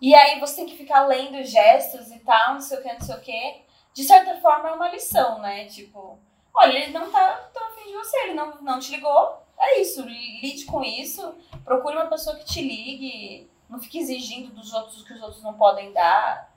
E 0.00 0.12
aí 0.14 0.40
você 0.40 0.56
tem 0.56 0.66
que 0.66 0.76
ficar 0.76 1.06
lendo 1.06 1.44
gestos 1.44 2.10
e 2.10 2.18
tal, 2.18 2.54
não 2.54 2.60
sei 2.60 2.78
o 2.78 2.82
que, 2.82 2.92
não 2.92 3.00
sei 3.00 3.14
o 3.14 3.20
que. 3.20 3.62
De 3.94 4.02
certa 4.02 4.34
forma 4.40 4.70
é 4.70 4.72
uma 4.72 4.88
lição, 4.88 5.38
né? 5.38 5.66
Tipo, 5.66 6.18
olha, 6.52 6.76
ele 6.78 6.92
não 6.92 7.08
tá 7.10 7.34
tão 7.54 7.68
afim 7.68 7.86
de 7.86 7.92
você, 7.92 8.16
ele 8.24 8.34
não, 8.34 8.60
não 8.62 8.80
te 8.80 8.90
ligou. 8.90 9.41
É 9.62 9.80
isso, 9.80 10.02
lide 10.02 10.64
com 10.64 10.82
isso. 10.82 11.34
Procure 11.64 11.96
uma 11.96 12.06
pessoa 12.06 12.36
que 12.36 12.44
te 12.44 12.60
ligue. 12.60 13.48
Não 13.70 13.80
fique 13.80 13.98
exigindo 13.98 14.52
dos 14.52 14.72
outros 14.72 15.00
o 15.00 15.04
que 15.06 15.14
os 15.14 15.22
outros 15.22 15.42
não 15.42 15.54
podem 15.54 15.92
dar. 15.92 16.52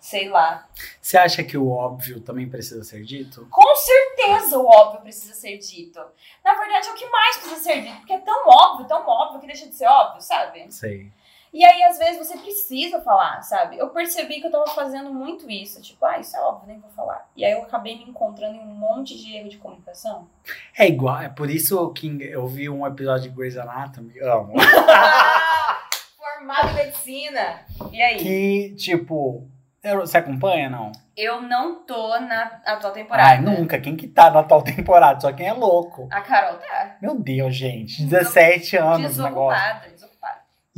Sei 0.00 0.28
lá. 0.28 0.66
Você 1.00 1.18
acha 1.18 1.42
que 1.42 1.58
o 1.58 1.68
óbvio 1.68 2.20
também 2.20 2.48
precisa 2.48 2.82
ser 2.84 3.02
dito? 3.02 3.46
Com 3.50 3.76
certeza 3.76 4.56
o 4.56 4.64
óbvio 4.64 5.02
precisa 5.02 5.34
ser 5.34 5.58
dito. 5.58 6.00
Na 6.44 6.54
verdade, 6.54 6.88
é 6.88 6.92
o 6.92 6.94
que 6.94 7.06
mais 7.10 7.36
precisa 7.36 7.60
ser 7.60 7.82
dito. 7.82 7.96
Porque 7.98 8.12
é 8.12 8.20
tão 8.20 8.48
óbvio, 8.48 8.86
tão 8.86 9.06
óbvio 9.06 9.40
que 9.40 9.46
deixa 9.46 9.66
de 9.66 9.74
ser 9.74 9.86
óbvio, 9.86 10.22
sabe? 10.22 10.72
Sei. 10.72 11.12
E 11.52 11.64
aí, 11.64 11.82
às 11.84 11.98
vezes, 11.98 12.18
você 12.26 12.36
precisa 12.36 13.00
falar, 13.00 13.42
sabe? 13.42 13.78
Eu 13.78 13.88
percebi 13.90 14.40
que 14.40 14.46
eu 14.46 14.50
tava 14.50 14.66
fazendo 14.68 15.12
muito 15.12 15.50
isso. 15.50 15.80
Tipo, 15.80 16.04
ah, 16.04 16.18
isso 16.18 16.36
é 16.36 16.40
óbvio, 16.40 16.68
nem 16.68 16.78
vou 16.78 16.90
falar. 16.90 17.28
E 17.36 17.44
aí 17.44 17.52
eu 17.52 17.62
acabei 17.62 17.96
me 17.96 18.04
encontrando 18.04 18.56
em 18.56 18.60
um 18.60 18.74
monte 18.74 19.16
de 19.16 19.36
erro 19.36 19.48
de 19.48 19.58
comunicação. 19.58 20.28
É 20.76 20.86
igual, 20.86 21.20
é 21.20 21.28
por 21.28 21.50
isso 21.50 21.90
que 21.92 22.06
eu 22.22 22.46
vi 22.46 22.68
um 22.68 22.86
episódio 22.86 23.30
de 23.30 23.36
Grey's 23.36 23.56
Anatomy, 23.56 24.18
amo, 24.20 24.54
Formado 26.16 26.70
em 26.70 26.74
medicina. 26.74 27.60
E 27.92 28.00
aí? 28.00 28.16
que, 28.18 28.74
tipo, 28.76 29.48
você 29.82 30.18
acompanha, 30.18 30.68
não? 30.68 30.92
Eu 31.16 31.40
não 31.42 31.84
tô 31.84 32.18
na 32.20 32.60
atual 32.64 32.92
temporada. 32.92 33.28
Ai, 33.30 33.40
nunca, 33.40 33.80
quem 33.80 33.96
que 33.96 34.06
tá 34.06 34.30
na 34.30 34.42
tal 34.42 34.62
temporada? 34.62 35.20
Só 35.20 35.32
quem 35.32 35.46
é 35.46 35.52
louco. 35.52 36.08
A 36.10 36.20
Carol 36.20 36.58
tá 36.58 36.96
Meu 37.00 37.18
Deus, 37.18 37.54
gente, 37.54 38.04
17 38.04 38.76
anos 38.76 39.16
desocupada. 39.16 39.88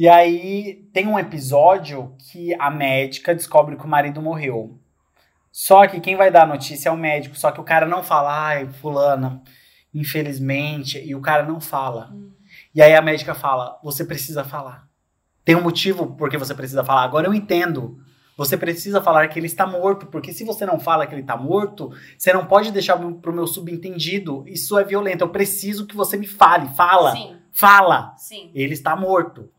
E 0.00 0.09
aí 0.09 0.88
tem 0.95 1.07
um 1.07 1.19
episódio 1.19 2.14
que 2.19 2.54
a 2.54 2.71
médica 2.71 3.35
descobre 3.35 3.76
que 3.76 3.85
o 3.85 3.87
marido 3.87 4.23
morreu. 4.23 4.80
Só 5.52 5.87
que 5.87 6.00
quem 6.00 6.16
vai 6.16 6.30
dar 6.30 6.45
a 6.45 6.47
notícia 6.47 6.88
é 6.88 6.92
o 6.92 6.97
médico, 6.97 7.37
só 7.37 7.50
que 7.50 7.61
o 7.61 7.64
cara 7.64 7.85
não 7.85 8.02
fala, 8.02 8.47
ai, 8.47 8.66
fulana, 8.66 9.42
infelizmente, 9.92 10.99
e 10.99 11.14
o 11.14 11.21
cara 11.21 11.42
não 11.42 11.61
fala. 11.61 12.09
Hum. 12.14 12.30
E 12.75 12.80
aí 12.80 12.95
a 12.95 13.02
médica 13.02 13.35
fala: 13.35 13.78
você 13.85 14.02
precisa 14.02 14.42
falar. 14.42 14.88
Tem 15.45 15.54
um 15.54 15.62
motivo 15.62 16.16
por 16.16 16.30
que 16.30 16.38
você 16.38 16.54
precisa 16.54 16.83
falar. 16.83 17.02
Agora 17.02 17.26
eu 17.26 17.35
entendo. 17.35 17.99
Você 18.38 18.57
precisa 18.57 19.02
falar 19.02 19.28
que 19.28 19.38
ele 19.38 19.49
está 19.49 19.66
morto, 19.66 20.07
porque 20.07 20.33
se 20.33 20.45
você 20.45 20.64
não 20.64 20.80
fala 20.80 21.07
que 21.07 21.12
ele 21.12 21.21
está 21.21 21.37
morto, 21.37 21.92
você 22.16 22.33
não 22.33 22.47
pode 22.47 22.73
deixar 22.73 22.97
pro 22.97 23.35
meu 23.35 23.47
subentendido. 23.47 24.45
Isso 24.47 24.78
é 24.78 24.83
violento. 24.83 25.25
Eu 25.25 25.28
preciso 25.28 25.87
que 25.87 25.95
você 25.95 26.16
me 26.16 26.26
fale. 26.26 26.71
Fala. 26.75 27.12
Sim, 27.12 27.37
Fala. 27.52 28.14
sim. 28.16 28.50
Ele 28.54 28.73
está 28.73 28.97
morto. 28.97 29.50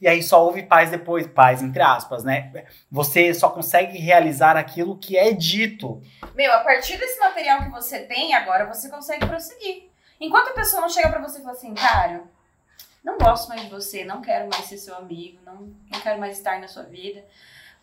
E 0.00 0.06
aí 0.06 0.22
só 0.22 0.44
houve 0.44 0.62
paz 0.62 0.90
depois, 0.90 1.26
paz 1.26 1.60
entre 1.60 1.82
aspas, 1.82 2.22
né? 2.22 2.52
Você 2.90 3.34
só 3.34 3.48
consegue 3.50 3.98
realizar 3.98 4.56
aquilo 4.56 4.96
que 4.96 5.16
é 5.16 5.32
dito. 5.32 6.00
Meu, 6.36 6.52
a 6.52 6.60
partir 6.60 6.96
desse 6.96 7.18
material 7.18 7.64
que 7.64 7.70
você 7.70 8.00
tem, 8.00 8.32
agora 8.34 8.66
você 8.66 8.88
consegue 8.88 9.26
prosseguir. 9.26 9.90
Enquanto 10.20 10.48
a 10.48 10.54
pessoa 10.54 10.82
não 10.82 10.88
chega 10.88 11.08
pra 11.08 11.20
você 11.20 11.38
e 11.38 11.42
fala 11.42 11.52
assim, 11.52 11.74
cara, 11.74 12.22
não 13.04 13.18
gosto 13.18 13.48
mais 13.48 13.62
de 13.62 13.68
você, 13.68 14.04
não 14.04 14.20
quero 14.20 14.48
mais 14.48 14.66
ser 14.66 14.78
seu 14.78 14.96
amigo, 14.96 15.38
não, 15.44 15.72
não 15.90 16.00
quero 16.00 16.20
mais 16.20 16.36
estar 16.36 16.60
na 16.60 16.68
sua 16.68 16.84
vida. 16.84 17.24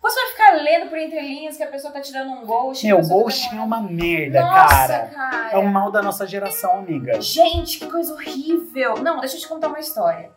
Você 0.02 0.22
vai 0.22 0.32
ficar 0.32 0.52
lendo 0.62 0.90
por 0.90 1.00
entrelinhas 1.00 1.58
que 1.58 1.64
a 1.64 1.68
pessoa 1.68 1.92
tá 1.92 2.00
te 2.00 2.14
dando 2.14 2.32
um 2.32 2.46
ghost. 2.46 2.86
Meu, 2.86 2.98
pessoa 2.98 3.18
tá 3.18 3.24
ghosting 3.24 3.58
é 3.58 3.62
uma 3.62 3.82
merda, 3.82 4.42
Nossa, 4.42 4.68
cara. 4.68 5.08
cara. 5.08 5.52
É 5.52 5.58
o 5.58 5.68
mal 5.68 5.92
da 5.92 6.02
nossa 6.02 6.28
geração, 6.28 6.80
amiga. 6.80 7.20
Gente, 7.20 7.80
que 7.80 7.88
coisa 7.88 8.14
horrível. 8.14 9.02
Não, 9.02 9.20
deixa 9.20 9.36
eu 9.36 9.42
te 9.42 9.48
contar 9.48 9.68
uma 9.68 9.80
história. 9.80 10.32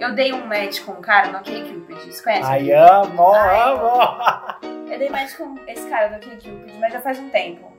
Eu 0.00 0.14
dei 0.14 0.32
um 0.32 0.46
match 0.46 0.80
com 0.80 0.92
um 0.92 1.02
cara 1.02 1.30
no 1.30 1.38
OkCupid. 1.38 2.10
Você 2.10 2.22
conhece? 2.22 2.48
Ai, 2.48 2.72
amo, 2.72 3.32
Ai, 3.32 3.60
amo. 3.60 4.90
Eu 4.90 4.98
dei 4.98 5.10
match 5.10 5.36
com 5.36 5.58
esse 5.68 5.86
cara 5.90 6.08
do 6.08 6.26
OkCupid, 6.26 6.78
mas 6.78 6.92
já 6.92 7.02
faz 7.02 7.18
um 7.18 7.28
tempo. 7.28 7.70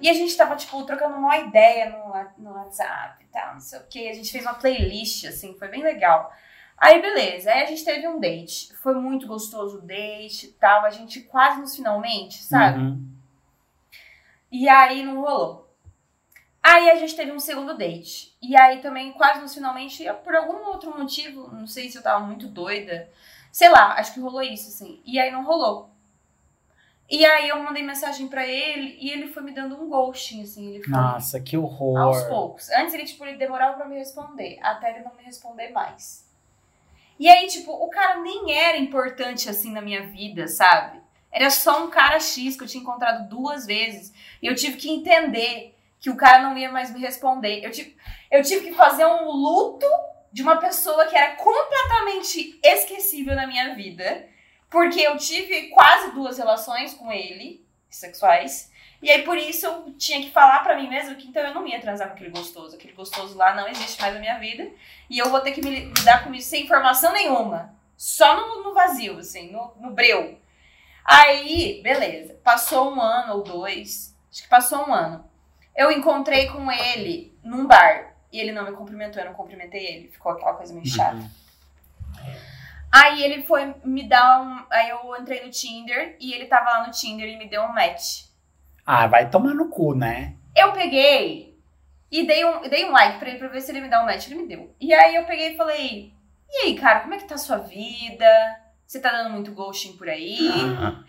E 0.00 0.08
a 0.08 0.12
gente 0.12 0.36
tava, 0.36 0.54
tipo, 0.54 0.84
trocando 0.84 1.16
uma 1.16 1.36
ideia 1.36 1.90
no, 1.90 2.44
no 2.44 2.56
WhatsApp 2.56 3.24
e 3.24 3.26
tal, 3.26 3.54
não 3.54 3.60
sei 3.60 3.80
o 3.80 3.86
que. 3.88 4.08
A 4.08 4.12
gente 4.12 4.30
fez 4.30 4.44
uma 4.44 4.54
playlist, 4.54 5.24
assim, 5.24 5.58
foi 5.58 5.66
bem 5.66 5.82
legal. 5.82 6.32
Aí, 6.78 7.02
beleza. 7.02 7.50
Aí 7.50 7.64
a 7.64 7.66
gente 7.66 7.84
teve 7.84 8.06
um 8.06 8.20
date. 8.20 8.72
Foi 8.76 8.94
muito 8.94 9.26
gostoso 9.26 9.78
o 9.78 9.82
date 9.82 10.46
e 10.46 10.52
tal. 10.52 10.84
A 10.84 10.90
gente 10.90 11.22
quase 11.22 11.60
nos 11.60 11.74
finalmente, 11.74 12.42
sabe? 12.42 12.78
Uhum. 12.78 13.08
E 14.50 14.68
aí 14.68 15.02
não 15.02 15.22
rolou. 15.22 15.63
Aí 16.64 16.90
a 16.90 16.94
gente 16.94 17.14
teve 17.14 17.30
um 17.30 17.38
segundo 17.38 17.76
date. 17.76 18.34
E 18.40 18.56
aí 18.56 18.80
também, 18.80 19.12
quase 19.12 19.38
nos 19.38 19.52
finalmente, 19.52 20.02
por 20.24 20.34
algum 20.34 20.64
outro 20.68 20.98
motivo, 20.98 21.54
não 21.54 21.66
sei 21.66 21.90
se 21.90 21.98
eu 21.98 22.02
tava 22.02 22.24
muito 22.24 22.48
doida. 22.48 23.10
Sei 23.52 23.68
lá, 23.68 23.92
acho 23.98 24.14
que 24.14 24.20
rolou 24.20 24.40
isso, 24.40 24.70
assim. 24.70 25.02
E 25.04 25.20
aí 25.20 25.30
não 25.30 25.44
rolou. 25.44 25.90
E 27.10 27.22
aí 27.22 27.50
eu 27.50 27.62
mandei 27.62 27.82
mensagem 27.82 28.28
pra 28.28 28.46
ele 28.46 28.96
e 28.98 29.10
ele 29.10 29.26
foi 29.26 29.42
me 29.42 29.52
dando 29.52 29.78
um 29.78 29.90
ghosting, 29.90 30.42
assim. 30.42 30.70
Ele 30.70 30.82
foi 30.82 30.90
Nossa, 30.90 31.38
que 31.38 31.54
horror. 31.54 31.98
aos 32.00 32.22
poucos. 32.22 32.70
Antes 32.70 32.94
ele, 32.94 33.04
tipo, 33.04 33.26
ele 33.26 33.36
demorava 33.36 33.76
pra 33.76 33.86
me 33.86 33.98
responder, 33.98 34.58
até 34.62 34.88
ele 34.94 35.04
não 35.04 35.14
me 35.14 35.22
responder 35.22 35.68
mais. 35.68 36.26
E 37.20 37.28
aí, 37.28 37.46
tipo, 37.46 37.72
o 37.72 37.90
cara 37.90 38.22
nem 38.22 38.56
era 38.56 38.78
importante 38.78 39.50
assim 39.50 39.70
na 39.70 39.82
minha 39.82 40.06
vida, 40.06 40.48
sabe? 40.48 40.98
Era 41.30 41.50
só 41.50 41.84
um 41.84 41.90
cara 41.90 42.18
X 42.18 42.56
que 42.56 42.64
eu 42.64 42.68
tinha 42.68 42.82
encontrado 42.82 43.28
duas 43.28 43.66
vezes. 43.66 44.14
E 44.40 44.46
eu 44.46 44.54
tive 44.54 44.78
que 44.78 44.90
entender 44.90 45.73
que 46.04 46.10
o 46.10 46.16
cara 46.16 46.42
não 46.42 46.58
ia 46.58 46.70
mais 46.70 46.92
me 46.92 47.00
responder. 47.00 47.64
Eu 47.64 47.70
tive, 47.70 47.96
eu 48.30 48.42
tive 48.42 48.68
que 48.68 48.74
fazer 48.74 49.06
um 49.06 49.24
luto 49.24 49.86
de 50.30 50.42
uma 50.42 50.58
pessoa 50.58 51.06
que 51.06 51.16
era 51.16 51.34
completamente 51.34 52.60
esquecível 52.62 53.34
na 53.34 53.46
minha 53.46 53.74
vida. 53.74 54.28
Porque 54.68 55.00
eu 55.00 55.16
tive 55.16 55.68
quase 55.68 56.12
duas 56.12 56.36
relações 56.36 56.92
com 56.92 57.10
ele, 57.10 57.66
sexuais. 57.88 58.70
E 59.00 59.10
aí, 59.10 59.22
por 59.22 59.38
isso, 59.38 59.64
eu 59.64 59.94
tinha 59.96 60.20
que 60.20 60.30
falar 60.30 60.58
pra 60.58 60.76
mim 60.76 60.90
mesma 60.90 61.14
que 61.14 61.26
então 61.26 61.42
eu 61.42 61.54
não 61.54 61.66
ia 61.66 61.80
transar 61.80 62.08
com 62.08 62.14
aquele 62.16 62.28
gostoso. 62.28 62.76
Aquele 62.76 62.92
gostoso 62.92 63.34
lá 63.34 63.54
não 63.54 63.66
existe 63.66 63.98
mais 63.98 64.12
na 64.12 64.20
minha 64.20 64.38
vida. 64.38 64.70
E 65.08 65.18
eu 65.18 65.30
vou 65.30 65.40
ter 65.40 65.52
que 65.52 65.64
me 65.64 65.86
lidar 65.86 66.22
com 66.22 66.34
isso 66.34 66.50
sem 66.50 66.64
informação 66.64 67.14
nenhuma. 67.14 67.74
Só 67.96 68.36
no, 68.36 68.62
no 68.62 68.74
vazio, 68.74 69.16
assim, 69.16 69.50
no, 69.50 69.72
no 69.80 69.90
breu. 69.90 70.38
Aí, 71.02 71.80
beleza. 71.82 72.38
Passou 72.44 72.92
um 72.92 73.00
ano 73.00 73.36
ou 73.36 73.42
dois. 73.42 74.14
Acho 74.30 74.42
que 74.42 74.48
passou 74.50 74.86
um 74.86 74.92
ano. 74.92 75.32
Eu 75.76 75.90
encontrei 75.90 76.48
com 76.48 76.70
ele 76.70 77.36
num 77.42 77.66
bar. 77.66 78.14
E 78.32 78.40
ele 78.40 78.52
não 78.52 78.64
me 78.64 78.72
cumprimentou, 78.72 79.22
eu 79.22 79.28
não 79.28 79.34
cumprimentei 79.34 79.86
ele. 79.86 80.08
Ficou 80.08 80.32
aquela 80.32 80.54
coisa 80.54 80.74
meio 80.74 80.86
chata. 80.86 81.16
Uhum. 81.16 81.30
Aí 82.94 83.24
ele 83.24 83.42
foi 83.42 83.74
me 83.84 84.08
dar 84.08 84.40
um. 84.40 84.64
Aí 84.70 84.90
eu 84.90 85.16
entrei 85.20 85.44
no 85.44 85.50
Tinder 85.50 86.16
e 86.20 86.32
ele 86.32 86.46
tava 86.46 86.70
lá 86.70 86.86
no 86.86 86.92
Tinder 86.92 87.28
e 87.28 87.36
me 87.36 87.48
deu 87.48 87.62
um 87.62 87.72
match. 87.72 88.26
Ah, 88.86 89.08
vai 89.08 89.28
tomar 89.28 89.52
no 89.52 89.68
cu, 89.68 89.94
né? 89.94 90.36
Eu 90.54 90.72
peguei 90.72 91.58
e 92.08 92.24
dei 92.24 92.44
um, 92.44 92.60
dei 92.68 92.84
um 92.84 92.92
like 92.92 93.18
pra 93.18 93.28
ele 93.28 93.38
pra 93.38 93.48
ver 93.48 93.60
se 93.60 93.72
ele 93.72 93.80
me 93.80 93.88
dá 93.88 94.00
um 94.00 94.06
match. 94.06 94.26
Ele 94.26 94.36
me 94.36 94.46
deu. 94.46 94.72
E 94.80 94.94
aí 94.94 95.16
eu 95.16 95.24
peguei 95.24 95.54
e 95.54 95.56
falei: 95.56 96.12
E 96.48 96.66
aí, 96.66 96.76
cara, 96.76 97.00
como 97.00 97.14
é 97.14 97.18
que 97.18 97.24
tá 97.24 97.34
a 97.34 97.38
sua 97.38 97.58
vida? 97.58 98.26
Você 98.86 99.00
tá 99.00 99.10
dando 99.10 99.30
muito 99.30 99.50
ghosting 99.52 99.96
por 99.96 100.08
aí? 100.08 100.50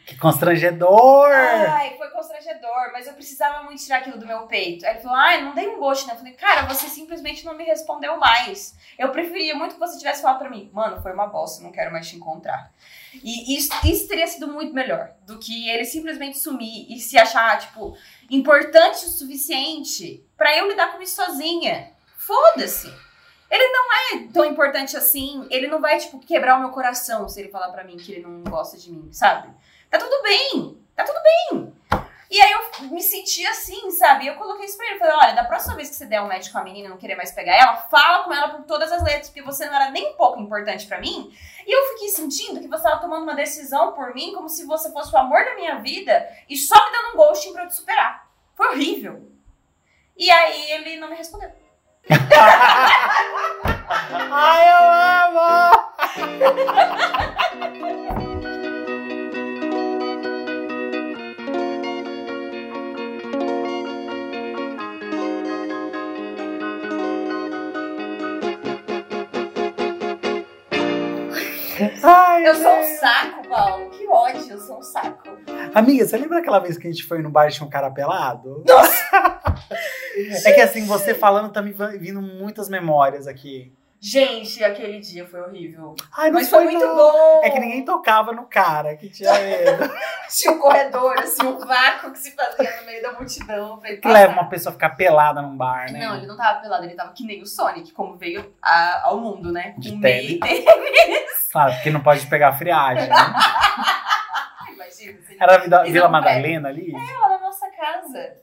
Que 0.06 0.18
constrangedor! 0.18 1.30
Ai, 1.30 1.96
foi 1.98 2.10
constrangedor, 2.10 2.92
mas 2.94 3.06
eu 3.06 3.14
precisava 3.14 3.64
muito 3.64 3.84
tirar 3.84 3.98
aquilo 3.98 4.18
do 4.18 4.26
meu 4.26 4.48
peito. 4.48 4.86
Aí 4.86 4.94
ele 4.94 5.02
falou, 5.02 5.18
ai, 5.18 5.42
não 5.44 5.54
dei 5.54 5.68
um 5.68 5.78
ghost, 5.78 6.08
né? 6.08 6.14
Eu 6.14 6.18
falei, 6.18 6.34
cara, 6.34 6.64
você 6.64 6.88
simplesmente 6.88 7.46
não 7.46 7.56
me 7.56 7.64
respondeu 7.64 8.18
mais. 8.18 8.76
Eu 8.98 9.10
preferia 9.10 9.56
muito 9.56 9.74
que 9.74 9.80
você 9.80 9.98
tivesse 9.98 10.22
falado 10.22 10.40
pra 10.40 10.50
mim, 10.50 10.70
mano, 10.74 11.02
foi 11.02 11.12
uma 11.14 11.28
bosta, 11.28 11.64
não 11.64 11.72
quero 11.72 11.92
mais 11.92 12.08
te 12.08 12.16
encontrar. 12.16 12.72
E 13.24 13.56
isso, 13.56 13.70
isso 13.86 14.08
teria 14.08 14.28
sido 14.28 14.48
muito 14.48 14.74
melhor 14.74 15.12
do 15.26 15.38
que 15.38 15.70
ele 15.70 15.86
simplesmente 15.86 16.38
sumir 16.38 16.88
e 16.90 17.00
se 17.00 17.18
achar, 17.18 17.58
tipo, 17.60 17.96
importante 18.30 19.06
o 19.06 19.10
suficiente 19.10 20.26
pra 20.38 20.58
eu 20.58 20.68
lidar 20.68 20.94
com 20.94 21.02
isso 21.02 21.16
sozinha. 21.16 21.92
Foda-se. 22.18 22.92
Ele 23.50 23.68
não 23.68 23.94
é 23.94 24.28
tão 24.34 24.46
importante 24.46 24.98
assim. 24.98 25.48
Ele 25.50 25.68
não 25.68 25.80
vai, 25.80 25.98
tipo, 25.98 26.20
quebrar 26.20 26.58
o 26.58 26.60
meu 26.60 26.70
coração 26.70 27.28
se 27.28 27.40
ele 27.40 27.50
falar 27.50 27.70
pra 27.70 27.84
mim 27.84 27.98
que 27.98 28.12
ele 28.12 28.22
não 28.22 28.44
gosta 28.44 28.78
de 28.78 28.92
mim, 28.92 29.10
sabe? 29.12 29.50
Tá 29.90 29.98
tudo 29.98 30.22
bem. 30.24 30.78
Tá 30.96 31.04
tudo 31.04 31.20
bem. 31.22 31.74
E 32.30 32.42
aí 32.42 32.52
eu 32.52 32.90
me 32.90 33.02
senti 33.02 33.46
assim, 33.46 33.92
sabe? 33.92 34.26
Eu 34.26 34.36
coloquei 34.36 34.66
isso 34.66 34.78
pra 34.78 34.88
ele. 34.88 35.00
Falei, 35.00 35.16
olha, 35.16 35.34
da 35.36 35.44
próxima 35.44 35.76
vez 35.76 35.90
que 35.90 35.96
você 35.96 36.06
der 36.06 36.22
um 36.22 36.28
match 36.28 36.52
com 36.52 36.58
a 36.58 36.64
menina 36.64 36.88
e 36.88 36.90
não 36.90 36.98
querer 36.98 37.16
mais 37.16 37.32
pegar 37.32 37.56
ela, 37.56 37.78
fala 37.78 38.24
com 38.24 38.34
ela 38.34 38.50
por 38.50 38.64
todas 38.64 38.92
as 38.92 39.04
letras, 39.04 39.30
porque 39.30 39.42
você 39.42 39.66
não 39.66 39.76
era 39.76 39.92
nem 39.92 40.12
um 40.12 40.16
pouco 40.16 40.42
importante 40.42 40.88
pra 40.88 41.00
mim. 41.00 41.32
E 41.66 41.72
eu 41.72 41.94
fiquei 41.94 42.10
sentindo 42.10 42.60
que 42.60 42.68
você 42.68 42.84
tava 42.84 43.00
tomando 43.00 43.24
uma 43.24 43.36
decisão 43.36 43.94
por 43.94 44.14
mim 44.14 44.34
como 44.34 44.50
se 44.50 44.66
você 44.66 44.92
fosse 44.92 45.14
o 45.14 45.18
amor 45.18 45.46
da 45.46 45.56
minha 45.56 45.80
vida 45.80 46.28
e 46.50 46.58
só 46.58 46.76
me 46.76 46.92
dando 46.92 47.14
um 47.14 47.18
ghosting 47.18 47.54
pra 47.54 47.64
eu 47.64 47.68
te 47.68 47.76
superar. 47.76 48.28
Foi 48.56 48.68
horrível. 48.70 49.32
E 50.18 50.30
aí 50.32 50.72
ele 50.72 50.98
não 50.98 51.10
me 51.10 51.16
respondeu. 51.16 51.52
Ai, 54.32 54.70
eu 54.70 54.84
amo! 55.32 55.76
Ai, 72.04 72.48
Eu 72.48 72.56
sou 72.56 72.72
um 72.72 72.84
saco, 73.00 73.48
Paulo. 73.50 73.90
Que 73.90 74.08
ódio, 74.08 74.52
eu 74.52 74.60
sou 74.60 74.78
um 74.78 74.82
saco. 74.82 75.30
Amiga, 75.74 76.06
você 76.06 76.18
lembra 76.18 76.40
aquela 76.40 76.60
vez 76.60 76.78
que 76.78 76.88
a 76.88 76.92
gente 76.92 77.04
foi 77.04 77.22
no 77.22 77.30
bar 77.30 77.48
e 77.48 77.52
tinha 77.52 77.66
um 77.68 77.70
cara 77.70 77.90
pelado? 77.92 78.64
É 80.46 80.52
que 80.54 80.62
assim, 80.62 80.86
você 80.86 81.14
falando 81.14 81.52
tá 81.52 81.62
me 81.62 81.72
vindo 81.98 82.22
muitas 82.22 82.70
memórias 82.70 83.28
aqui. 83.28 83.74
Gente, 84.00 84.64
aquele 84.64 85.00
dia 85.00 85.26
foi 85.26 85.42
horrível. 85.42 85.96
Ai, 86.16 86.28
não 86.30 86.36
Mas 86.36 86.48
foi 86.50 86.64
muito 86.66 86.86
não. 86.86 86.96
bom. 86.96 87.42
É 87.44 87.50
que 87.50 87.60
ninguém 87.60 87.84
tocava 87.84 88.32
no 88.34 88.46
cara 88.46 88.96
que 88.96 89.10
tinha 89.10 89.34
medo. 89.34 89.90
Tinha 90.30 90.54
um 90.54 90.60
corredor, 90.60 91.18
assim, 91.20 91.44
um 91.46 91.58
vácuo 91.60 92.12
que 92.12 92.18
se 92.20 92.32
fazia 92.32 92.80
no 92.82 92.86
meio 92.86 93.02
da 93.02 93.14
multidão. 93.14 93.80
que 93.80 94.08
leva 94.08 94.34
uma 94.34 94.50
pessoa 94.50 94.72
a 94.72 94.74
ficar 94.74 94.90
pelada 94.92 95.42
num 95.42 95.56
bar, 95.56 95.92
né? 95.92 96.00
Não, 96.06 96.18
ele 96.18 96.26
não 96.28 96.36
tava 96.36 96.60
pelado, 96.62 96.84
ele 96.84 96.94
tava 96.96 97.14
que 97.14 97.24
nem 97.26 97.42
o 97.42 97.46
Sonic, 97.46 97.92
como 97.94 98.18
veio 98.18 98.54
a- 98.62 99.04
ao 99.06 99.20
mundo, 99.20 99.52
né? 99.52 99.74
De 99.78 99.92
Com 99.94 100.02
tênis. 100.02 100.40
meio 100.40 100.66
Claro, 101.52 101.74
porque 101.74 101.90
não 101.92 102.02
pode 102.02 102.26
pegar 102.28 102.54
friagem. 102.54 103.08
Né? 103.08 103.16
Imagina, 104.74 105.20
Era 105.40 105.56
a 105.56 105.58
Vila, 105.60 105.84
Vila 105.84 106.10
Madalena 106.10 106.70
ali? 106.70 106.92
tava 106.92 107.30
na 107.30 107.40
nossa 107.40 107.68
casa. 107.70 108.38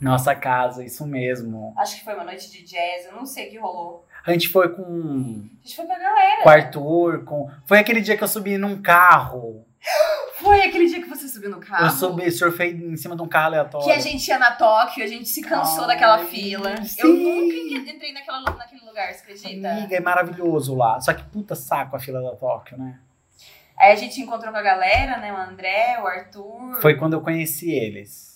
Nossa 0.00 0.34
casa, 0.34 0.84
isso 0.84 1.06
mesmo. 1.06 1.74
Acho 1.78 1.96
que 1.96 2.04
foi 2.04 2.14
uma 2.14 2.24
noite 2.24 2.50
de 2.50 2.62
jazz, 2.62 3.06
eu 3.06 3.12
não 3.12 3.24
sei 3.24 3.48
o 3.48 3.50
que 3.50 3.58
rolou. 3.58 4.04
A 4.26 4.32
gente 4.32 4.48
foi 4.48 4.68
com, 4.74 4.82
A 4.82 5.66
gente 5.66 5.76
foi 5.76 5.86
pra 5.86 5.98
galera. 5.98 6.42
com 6.42 6.48
o 6.48 6.52
Arthur, 6.52 7.24
com... 7.24 7.50
Foi 7.64 7.78
aquele 7.78 8.00
dia 8.00 8.16
que 8.16 8.24
eu 8.24 8.28
subi 8.28 8.58
num 8.58 8.82
carro. 8.82 9.64
Foi 10.36 10.60
aquele 10.60 10.86
dia 10.86 11.00
que 11.00 11.08
você 11.08 11.26
subiu 11.28 11.48
no 11.48 11.60
carro. 11.60 11.86
Eu 11.86 11.90
subi, 11.90 12.30
surfei 12.30 12.70
em 12.72 12.94
cima 12.96 13.16
de 13.16 13.22
um 13.22 13.28
carro 13.28 13.46
aleatório. 13.46 13.86
Que 13.86 13.92
a 13.92 13.98
gente 13.98 14.28
ia 14.28 14.38
na 14.38 14.52
Tóquio, 14.52 15.02
a 15.02 15.06
gente 15.06 15.26
se 15.28 15.40
cansou 15.40 15.84
Ai, 15.84 15.94
daquela 15.94 16.18
fila. 16.26 16.74
Eu 16.74 16.84
sim. 16.84 17.78
nunca 17.78 17.90
entrei 17.90 18.12
naquela, 18.12 18.40
naquele 18.42 18.84
lugar, 18.84 19.14
você 19.14 19.22
acredita? 19.22 19.70
Amiga, 19.70 19.96
é 19.96 20.00
maravilhoso 20.00 20.74
lá. 20.74 21.00
Só 21.00 21.14
que 21.14 21.22
puta 21.24 21.54
saco 21.54 21.96
a 21.96 21.98
fila 21.98 22.20
da 22.20 22.36
Tóquio, 22.36 22.76
né? 22.76 22.98
Aí 23.78 23.92
a 23.92 23.96
gente 23.96 24.20
encontrou 24.20 24.52
com 24.52 24.58
a 24.58 24.62
galera, 24.62 25.18
né? 25.18 25.32
O 25.32 25.36
André, 25.36 25.98
o 26.02 26.06
Arthur. 26.06 26.80
Foi 26.82 26.96
quando 26.96 27.14
eu 27.14 27.22
conheci 27.22 27.70
eles. 27.70 28.35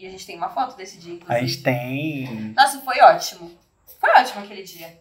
E 0.00 0.06
a 0.06 0.10
gente 0.10 0.24
tem 0.24 0.34
uma 0.34 0.48
foto 0.48 0.78
desse 0.78 0.98
dia, 0.98 1.12
inclusive. 1.12 1.38
A 1.38 1.46
gente 1.46 1.62
tem. 1.62 2.54
Nossa, 2.56 2.80
foi 2.80 2.98
ótimo. 3.02 3.50
Foi 4.00 4.08
ótimo 4.18 4.42
aquele 4.42 4.62
dia. 4.62 4.98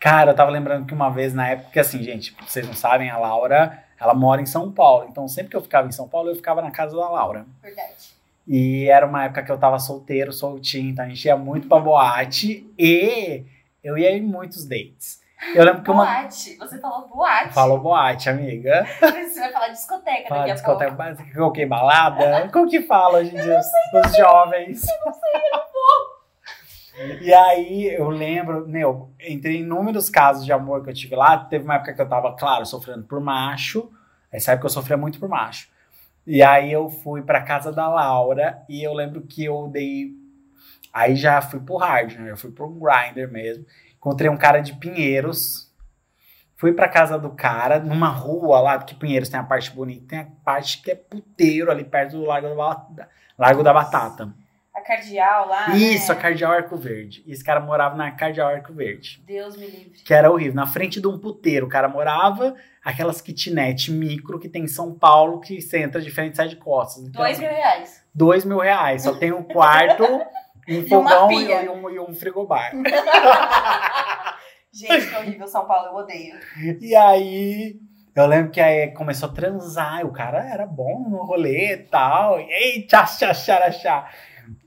Cara, 0.00 0.32
eu 0.32 0.34
tava 0.34 0.50
lembrando 0.50 0.84
que 0.84 0.92
uma 0.92 1.10
vez 1.10 1.32
na 1.32 1.48
época, 1.48 1.70
que 1.70 1.78
assim, 1.78 2.02
gente, 2.02 2.36
vocês 2.44 2.66
não 2.66 2.74
sabem, 2.74 3.08
a 3.08 3.18
Laura, 3.18 3.84
ela 4.00 4.14
mora 4.14 4.42
em 4.42 4.46
São 4.46 4.72
Paulo. 4.72 5.06
Então 5.08 5.28
sempre 5.28 5.50
que 5.50 5.56
eu 5.56 5.62
ficava 5.62 5.86
em 5.86 5.92
São 5.92 6.08
Paulo, 6.08 6.30
eu 6.30 6.34
ficava 6.34 6.60
na 6.60 6.72
casa 6.72 6.96
da 6.96 7.08
Laura. 7.08 7.46
Verdade. 7.62 8.16
E 8.48 8.88
era 8.88 9.06
uma 9.06 9.24
época 9.24 9.44
que 9.44 9.52
eu 9.52 9.58
tava 9.58 9.78
solteiro, 9.78 10.32
soltinho, 10.32 10.90
então 10.90 11.04
a 11.04 11.08
gente 11.08 11.24
ia 11.24 11.36
muito 11.36 11.68
pra 11.68 11.78
boate 11.78 12.68
e 12.76 13.44
eu 13.82 13.96
ia 13.96 14.10
em 14.10 14.22
muitos 14.22 14.64
dates. 14.64 15.20
Eu 15.54 15.64
lembro 15.64 15.82
que 15.82 15.90
uma. 15.90 16.04
Boate. 16.04 16.56
Você 16.56 16.78
falou 16.78 17.08
boate. 17.08 17.52
Falou 17.54 17.78
boate, 17.80 18.28
amiga. 18.30 18.86
Você 19.00 19.40
vai 19.40 19.52
falar 19.52 19.68
discoteca 19.68 20.28
Fala 20.28 20.40
daqui 20.40 20.50
a 20.50 20.54
discoteca 20.54 20.90
pouco. 20.92 20.96
básica, 20.96 21.44
o 21.44 21.52
que? 21.52 21.66
Balada? 21.66 22.48
Como 22.52 22.68
que 22.68 22.82
fala 22.82 23.18
hoje 23.18 23.36
em 23.36 23.40
dia? 23.40 23.60
Os 23.60 24.16
jovens. 24.16 24.86
E 27.20 27.32
aí 27.34 27.94
eu 27.94 28.08
lembro, 28.08 28.66
meu, 28.66 29.10
entre 29.20 29.58
inúmeros 29.58 30.08
casos 30.08 30.44
de 30.46 30.52
amor 30.52 30.82
que 30.82 30.88
eu 30.90 30.94
tive 30.94 31.14
lá, 31.14 31.36
teve 31.36 31.64
uma 31.64 31.74
época 31.74 31.92
que 31.92 32.00
eu 32.00 32.08
tava, 32.08 32.34
claro, 32.34 32.64
sofrendo 32.64 33.04
por 33.04 33.20
macho. 33.20 33.90
Essa 34.32 34.52
época 34.52 34.66
eu 34.66 34.70
sofria 34.70 34.96
muito 34.96 35.20
por 35.20 35.28
macho. 35.28 35.68
E 36.26 36.42
aí 36.42 36.72
eu 36.72 36.88
fui 36.88 37.22
pra 37.22 37.42
casa 37.42 37.70
da 37.70 37.86
Laura 37.88 38.62
e 38.68 38.82
eu 38.82 38.94
lembro 38.94 39.20
que 39.20 39.44
eu 39.44 39.68
dei. 39.68 40.12
Aí 40.92 41.14
já 41.14 41.42
fui 41.42 41.60
pro 41.60 41.76
hard, 41.76 42.14
né? 42.14 42.30
Eu 42.30 42.36
fui 42.36 42.50
pro 42.50 42.68
grinder 42.68 43.30
mesmo. 43.30 43.66
Encontrei 44.06 44.30
um 44.30 44.36
cara 44.36 44.60
de 44.60 44.72
Pinheiros. 44.72 45.68
Fui 46.54 46.72
pra 46.72 46.88
casa 46.88 47.18
do 47.18 47.30
cara, 47.30 47.80
numa 47.80 48.08
rua 48.08 48.60
lá, 48.60 48.78
porque 48.78 48.94
Pinheiros 48.94 49.28
tem 49.28 49.40
a 49.40 49.42
parte 49.42 49.72
bonita, 49.72 50.06
tem 50.06 50.18
a 50.20 50.28
parte 50.44 50.80
que 50.80 50.92
é 50.92 50.94
puteiro 50.94 51.72
ali 51.72 51.82
perto 51.82 52.12
do 52.12 52.24
Largo 52.24 52.54
da, 52.94 53.08
Largo 53.36 53.64
da 53.64 53.72
Batata. 53.74 54.32
A 54.72 54.80
cardeal 54.80 55.48
lá. 55.48 55.70
Isso, 55.76 56.12
a 56.12 56.14
né? 56.14 56.20
Cardeal 56.20 56.52
Arco 56.52 56.76
Verde. 56.76 57.24
E 57.26 57.32
esse 57.32 57.42
cara 57.42 57.58
morava 57.58 57.96
na 57.96 58.12
Cardeal 58.12 58.48
Arco 58.48 58.72
Verde. 58.72 59.20
Deus 59.26 59.56
me 59.56 59.66
livre. 59.66 59.98
Que 60.04 60.14
era 60.14 60.30
horrível. 60.30 60.54
Na 60.54 60.68
frente 60.68 61.00
de 61.00 61.08
um 61.08 61.18
puteiro, 61.18 61.66
o 61.66 61.68
cara 61.68 61.88
morava, 61.88 62.54
aquelas 62.84 63.20
kitnet 63.20 63.90
micro 63.90 64.38
que 64.38 64.48
tem 64.48 64.62
em 64.64 64.68
São 64.68 64.94
Paulo, 64.94 65.40
que 65.40 65.60
você 65.60 65.78
entra 65.80 66.00
de 66.00 66.10
frente 66.12 66.34
e 66.34 66.36
sai 66.36 66.46
de 66.48 66.56
costas. 66.56 67.02
Então, 67.02 67.20
Dois 67.22 67.40
mil 67.40 67.48
reais. 67.50 68.04
dois 68.14 68.44
mil 68.44 68.58
reais. 68.60 69.02
Só 69.02 69.14
tem 69.14 69.32
um 69.32 69.42
quarto, 69.42 70.04
um 70.68 70.86
fogão 70.86 71.30
e, 71.32 71.46
pia. 71.46 71.70
um, 71.72 71.90
e 71.90 71.98
um 72.00 72.14
frigobar. 72.14 72.72
Gente, 74.72 75.06
que 75.08 75.16
horrível 75.16 75.48
São 75.48 75.66
Paulo, 75.66 75.86
eu 75.88 75.94
odeio. 75.94 76.34
E 76.80 76.94
aí, 76.94 77.76
eu 78.14 78.26
lembro 78.26 78.50
que 78.50 78.60
aí 78.60 78.90
começou 78.92 79.28
a 79.30 79.32
transar. 79.32 80.00
e 80.00 80.04
O 80.04 80.12
cara 80.12 80.44
era 80.46 80.66
bom 80.66 81.08
no 81.08 81.24
rolê 81.24 81.72
e 81.74 81.78
tal. 81.78 82.38
E 82.40 82.44
ei, 82.50 82.82
tchá, 82.86 83.04
tchá, 83.04 83.32
tchá, 83.32 83.70
tchá. 83.70 84.10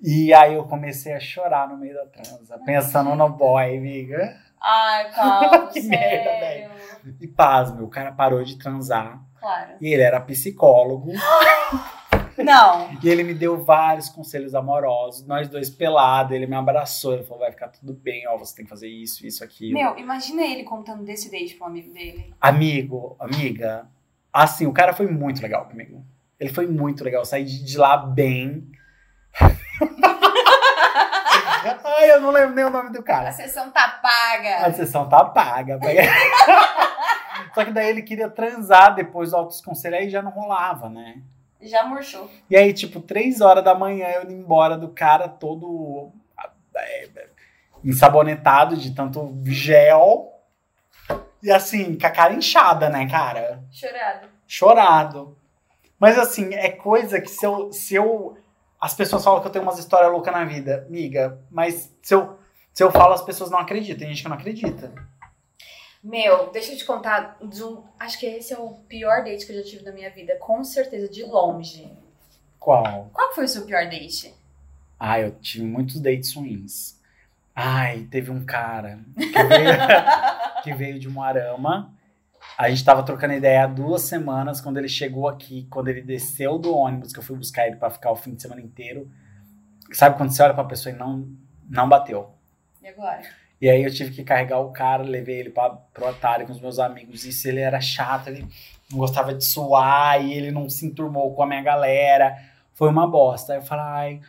E 0.04 0.34
aí 0.34 0.56
eu 0.56 0.64
comecei 0.66 1.14
a 1.14 1.20
chorar 1.20 1.68
no 1.70 1.78
meio 1.78 1.94
da 1.94 2.06
transa, 2.08 2.60
pensando 2.66 3.16
no 3.16 3.30
boy, 3.30 3.78
amiga. 3.78 4.36
Ai, 4.62 5.10
Paulo, 5.16 5.68
Que 5.68 5.82
sério. 5.82 6.70
merda, 6.70 7.16
E 7.22 7.28
pasme, 7.28 7.82
o 7.84 7.88
cara 7.88 8.12
parou 8.12 8.44
de 8.44 8.58
transar. 8.58 9.20
Claro. 9.40 9.72
E 9.80 9.94
ele 9.94 10.02
era 10.04 10.20
psicólogo. 10.20 11.12
Não. 12.38 12.90
E 13.04 13.10
ele 13.10 13.24
me 13.24 13.34
deu 13.34 13.64
vários 13.64 14.10
conselhos 14.10 14.56
amorosos. 14.56 15.26
Nós 15.26 15.48
dois 15.48 15.70
pelados, 15.70 16.34
ele 16.34 16.48
me 16.48 16.56
abraçou. 16.56 17.14
Ele 17.14 17.24
falou: 17.24 17.40
vai 17.40 17.52
ficar 17.52 17.70
tudo 17.70 17.94
bem, 17.94 18.28
ó, 18.28 18.38
você 18.38 18.56
tem 18.56 18.66
que 18.66 18.70
fazer 18.70 18.88
isso, 18.88 19.26
isso, 19.26 19.44
aquilo. 19.44 19.74
Meu, 19.74 19.98
imagina 19.98 20.44
ele 20.44 20.64
contando 20.64 21.04
desse 21.04 21.30
date 21.32 21.56
pra 21.56 21.68
um 21.68 21.70
amigo 21.70 21.94
dele. 21.94 22.34
Amigo, 22.40 23.16
amiga, 23.20 23.88
assim, 24.32 24.66
o 24.66 24.74
cara 24.74 24.94
foi 24.94 25.08
muito 25.08 25.42
legal 25.42 25.66
comigo. 25.66 26.04
Ele 26.40 26.54
foi 26.54 26.68
muito 26.68 27.04
legal. 27.04 27.22
Eu 27.22 27.26
saí 27.26 27.44
de 27.44 27.78
lá 27.78 27.98
bem. 27.98 28.68
Ai, 31.84 32.12
eu 32.12 32.22
não 32.22 32.32
lembro 32.32 32.56
nem 32.56 32.64
o 32.66 32.70
nome 32.70 32.92
do 32.92 33.00
A 33.00 33.04
cara. 33.04 33.32
sessão 33.32 33.70
tá 33.72 34.00
paga. 34.02 34.66
A 34.68 34.72
sessão 34.72 35.10
tá 35.10 35.26
paga. 35.26 35.78
Só 37.54 37.66
que 37.66 37.72
daí 37.72 37.90
ele 37.90 38.02
queria 38.02 38.30
transar 38.30 38.96
depois 38.96 39.32
do 39.32 39.38
Autos 39.38 39.60
Conselho, 39.62 39.96
aí 39.98 40.10
já 40.10 40.22
não 40.22 40.32
rolava, 40.32 40.90
né? 40.90 41.22
Já 41.62 41.84
murchou. 41.86 42.30
E 42.50 42.56
aí, 42.56 42.74
tipo, 42.74 43.02
três 43.02 43.42
horas 43.42 43.64
da 43.64 43.76
manhã 43.76 44.08
eu 44.08 44.24
indo 44.24 44.34
embora 44.34 44.78
do 44.78 44.90
cara 44.90 45.28
todo 45.28 46.12
é, 46.76 47.10
ensabonetado 47.84 48.78
de 48.78 48.92
tanto 48.92 49.38
gel. 49.46 50.34
E 51.42 51.52
assim, 51.52 51.98
com 51.98 52.08
a 52.08 52.12
cara 52.12 52.34
inchada, 52.34 52.90
né, 52.90 53.08
cara? 53.10 53.64
Chorado. 53.72 54.28
Chorado. 54.48 55.38
Mas 56.00 56.18
assim, 56.18 56.54
é 56.54 56.70
coisa 56.70 57.20
que 57.20 57.30
se 57.30 57.46
eu, 57.46 57.72
se 57.72 57.96
eu. 57.96 58.38
As 58.80 58.94
pessoas 58.94 59.24
falam 59.24 59.42
que 59.42 59.48
eu 59.48 59.52
tenho 59.52 59.64
umas 59.64 59.78
histórias 59.78 60.12
loucas 60.12 60.34
na 60.34 60.46
vida, 60.46 60.88
miga, 60.90 61.42
mas 61.52 61.94
se 62.02 62.14
eu, 62.14 62.40
se 62.74 62.82
eu 62.82 62.90
falo, 62.90 63.14
as 63.14 63.22
pessoas 63.22 63.52
não 63.52 63.60
acreditam. 63.60 64.00
Tem 64.00 64.08
gente 64.08 64.24
que 64.24 64.30
não 64.30 64.38
acredita. 64.38 64.94
Meu, 66.04 66.50
deixa 66.52 66.72
eu 66.74 66.78
te 66.78 66.86
contar. 66.86 67.38
um- 67.42 67.84
acho 68.00 68.18
que 68.20 68.26
esse 68.26 68.54
é 68.54 68.58
o 68.58 68.70
pior 68.88 69.24
date 69.24 69.46
que 69.46 69.52
eu 69.52 69.58
já 69.58 69.64
tive 69.64 69.84
na 69.84 69.92
minha 69.92 70.10
vida. 70.10 70.36
Com 70.40 70.64
certeza, 70.64 71.10
de 71.10 71.24
longe. 71.24 71.92
Qual? 72.60 73.10
Qual 73.14 73.34
foi 73.34 73.46
o 73.46 73.48
seu 73.48 73.66
pior 73.66 73.86
date? 73.90 74.34
Ah, 75.00 75.20
eu 75.20 75.32
tive 75.40 75.66
muitos 75.66 76.00
dates 76.00 76.34
ruins. 76.34 76.98
Ai, 77.56 78.08
teve 78.10 78.32
um 78.32 78.46
cara 78.46 79.00
que 79.16 79.44
veio, 79.44 79.74
que 80.64 80.74
veio 80.74 81.00
de 81.00 81.10
Moarama. 81.10 81.94
A 82.58 82.70
gente 82.70 82.84
tava 82.86 83.04
trocando 83.04 83.34
ideia 83.34 83.64
há 83.64 83.68
duas 83.68 84.04
semanas. 84.04 84.62
Quando 84.62 84.78
ele 84.78 84.88
chegou 84.90 85.28
aqui, 85.28 85.68
quando 85.70 85.90
ele 85.90 86.02
desceu 86.02 86.58
do 86.58 86.74
ônibus, 86.74 87.12
que 87.12 87.20
eu 87.20 87.24
fui 87.24 87.36
buscar 87.36 87.68
ele 87.68 87.76
pra 87.76 87.90
ficar 87.90 88.12
o 88.12 88.16
fim 88.16 88.34
de 88.34 88.42
semana 88.42 88.62
inteiro. 88.62 89.10
Sabe 89.92 90.18
quando 90.18 90.32
você 90.32 90.42
olha 90.44 90.54
pra 90.54 90.64
pessoa 90.64 90.94
e 90.94 90.98
não, 90.98 91.28
não 91.70 91.90
bateu? 91.90 92.30
E 92.82 92.88
agora? 92.88 93.22
E 93.62 93.70
aí 93.70 93.84
eu 93.84 93.94
tive 93.94 94.12
que 94.12 94.24
carregar 94.24 94.60
o 94.60 94.72
cara, 94.72 95.04
levei 95.04 95.40
ele 95.40 95.50
pra, 95.50 95.70
pro 95.70 96.08
otário 96.08 96.46
com 96.46 96.54
os 96.54 96.62
meus 96.62 96.80
amigos. 96.80 97.26
Isso 97.26 97.48
ele 97.48 97.60
era 97.60 97.82
chato, 97.82 98.28
ele 98.30 98.48
não 98.90 99.00
gostava 99.00 99.34
de 99.34 99.44
suar 99.44 100.24
e 100.24 100.34
ele 100.34 100.52
não 100.52 100.70
se 100.70 100.86
enturmou 100.86 101.34
com 101.36 101.44
a 101.44 101.48
minha 101.48 101.62
galera. 101.62 102.38
Foi 102.74 102.88
uma 102.90 103.06
bosta. 103.06 103.54
Aí 103.54 103.60
eu 103.60 103.64
falei, 103.64 103.86
ai, 103.86 104.22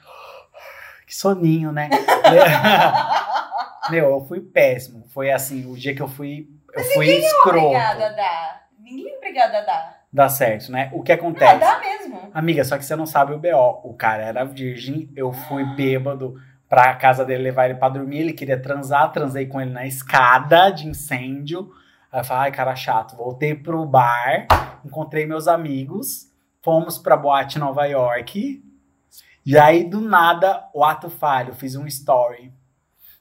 que 1.07 1.15
soninho, 1.15 1.71
né? 1.71 1.89
Meu, 3.91 4.11
eu 4.11 4.25
fui 4.27 4.41
péssimo. 4.41 5.05
Foi 5.09 5.31
assim, 5.31 5.71
o 5.71 5.77
dia 5.77 5.95
que 5.95 6.03
eu 6.03 6.09
fui, 6.09 6.49
eu 6.75 6.85
fui 6.93 7.07
escroto. 7.09 7.59
Obrigada 7.67 8.07
a 8.07 8.11
dar. 8.11 8.63
Ninguém 8.79 9.15
é 9.15 9.17
obrigado 9.17 9.55
a 9.55 9.61
dar. 9.63 10.01
Dá 10.13 10.29
certo, 10.29 10.73
né? 10.73 10.91
O 10.93 11.03
que 11.03 11.13
Ah, 11.13 11.15
acontece? 11.15 11.61
dá 11.61 11.79
mesmo. 11.79 12.31
Amiga, 12.35 12.65
só 12.65 12.77
que 12.77 12.85
você 12.85 12.97
não 12.97 13.07
sabe 13.07 13.33
o 13.33 13.39
BO. 13.39 13.81
O 13.85 13.95
cara 13.95 14.25
era 14.25 14.45
virgem, 14.45 15.09
eu 15.17 15.33
fui 15.33 15.65
bêbado 15.77 16.35
pra 16.71 16.95
casa 16.95 17.25
dele 17.25 17.43
levar 17.43 17.67
ele 17.67 17.75
pra 17.79 17.89
dormir. 17.89 18.21
Ele 18.21 18.33
queria 18.33 18.59
transar, 18.59 19.11
transei 19.13 19.47
com 19.47 19.61
ele 19.61 19.73
na 19.73 19.87
escada 19.87 20.71
de 20.71 20.87
incêndio. 20.87 21.71
Aí 22.13 22.21
eu 22.21 22.25
falei, 22.25 22.45
ai, 22.45 22.53
cara 22.53 22.75
chato. 22.77 23.17
Voltei 23.17 23.55
pro 23.55 23.85
bar, 23.85 24.47
encontrei 24.85 25.27
meus 25.27 25.49
amigos, 25.49 26.31
fomos 26.63 26.97
pra 26.97 27.17
boate 27.17 27.59
Nova 27.59 27.85
York. 27.87 28.63
E 29.45 29.59
aí, 29.59 29.85
do 29.85 30.01
nada, 30.01 30.65
o 30.73 30.85
ato 30.85 31.11
falho, 31.11 31.55
fiz 31.55 31.75
um 31.75 31.87
story. 31.87 32.53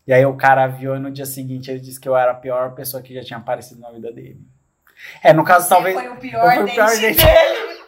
E 0.05 0.13
aí 0.13 0.25
o 0.25 0.35
cara 0.37 0.67
viu 0.67 0.95
e 0.95 0.99
no 0.99 1.11
dia 1.11 1.25
seguinte 1.25 1.69
ele 1.71 1.79
disse 1.79 1.99
que 1.99 2.07
eu 2.09 2.15
era 2.15 2.31
a 2.31 2.35
pior 2.35 2.73
pessoa 2.75 3.01
que 3.01 3.13
já 3.13 3.23
tinha 3.23 3.37
aparecido 3.37 3.79
na 3.81 3.91
vida 3.91 4.11
dele. 4.11 4.39
É, 5.23 5.31
no 5.33 5.43
caso, 5.43 5.67
Você 5.67 5.73
talvez. 5.73 5.95
foi 5.95 6.09
o 6.09 6.15
pior 6.17 6.45
eu 6.57 6.61
fui 6.61 6.71
o 6.71 6.73
pior 6.73 6.87
date. 6.87 7.01
dele. 7.01 7.17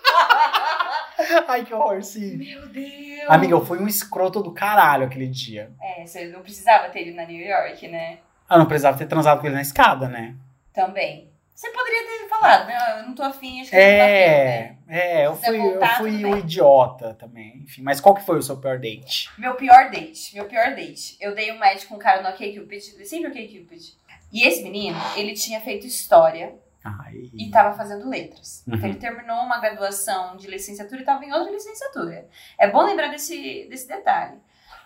Ai, 1.48 1.64
que 1.66 1.74
horror, 1.74 2.02
sim. 2.04 2.38
Meu 2.38 2.68
Deus. 2.68 3.11
Amiga, 3.28 3.54
eu 3.54 3.66
fui 3.66 3.80
um 3.80 3.88
escroto 3.88 4.42
do 4.42 4.52
caralho 4.52 5.06
aquele 5.06 5.28
dia. 5.28 5.72
É, 5.82 6.06
você 6.06 6.26
não 6.28 6.42
precisava 6.42 6.90
ter 6.90 7.08
ido 7.08 7.16
na 7.16 7.26
New 7.26 7.40
York, 7.46 7.88
né? 7.88 8.18
Eu 8.50 8.58
não 8.58 8.66
precisava 8.66 8.98
ter 8.98 9.06
transado 9.08 9.40
com 9.40 9.48
ele 9.48 9.56
na 9.56 9.62
escada, 9.62 10.08
né? 10.08 10.36
Também. 10.74 11.30
Você 11.54 11.70
poderia 11.70 12.02
ter 12.08 12.28
falado, 12.28 12.66
né? 12.68 12.78
Eu 13.02 13.04
não 13.08 13.14
tô 13.14 13.22
afim, 13.22 13.62
acho 13.62 13.70
que 13.70 13.76
a 13.76 13.80
gente 13.80 13.92
bateu, 14.00 14.04
É, 14.16 14.60
né? 14.60 14.78
é, 14.88 15.26
eu 15.28 15.36
fui, 15.36 15.58
eu 15.58 15.62
voltar, 15.62 15.98
fui 15.98 16.12
tudo 16.12 16.28
um 16.28 16.32
bem. 16.32 16.40
idiota 16.40 17.14
também. 17.14 17.58
Enfim, 17.64 17.82
mas 17.84 18.02
qual 18.02 18.16
que 18.16 18.26
foi 18.26 18.38
o 18.40 18.42
seu 18.42 18.58
pior 18.58 18.80
date? 18.80 19.30
Meu 19.38 19.54
pior 19.54 19.92
date, 19.92 20.34
meu 20.34 20.46
pior 20.46 20.74
date. 20.74 21.18
Eu 21.22 21.36
dei 21.36 21.52
um 21.52 21.60
match 21.60 21.86
com 21.86 21.96
um 21.96 22.00
cara 22.00 22.22
no 22.24 22.30
OkCupid, 22.30 22.82
sempre 23.06 23.28
OkCupid. 23.30 23.94
E 24.34 24.44
esse 24.44 24.64
menino, 24.64 24.98
ele 25.16 25.34
tinha 25.34 25.62
feito 25.62 25.86
história 25.86 26.56
Ai. 26.84 27.30
e 27.34 27.52
tava 27.52 27.76
fazendo 27.76 28.10
letras. 28.10 28.64
Uhum. 28.68 28.76
Então 28.76 28.90
ele 28.90 28.98
terminou 29.00 29.38
uma 29.38 29.60
graduação 29.60 30.36
de 30.36 30.48
licenciatura 30.48 31.02
e 31.02 31.06
tava 31.06 31.24
em 31.24 31.32
outra 31.32 31.52
licenciatura. 31.52 32.28
É 32.58 32.70
bom 32.70 32.84
lembrar 32.84 33.10
desse, 33.10 33.68
desse 33.70 33.88
detalhe. 33.88 34.40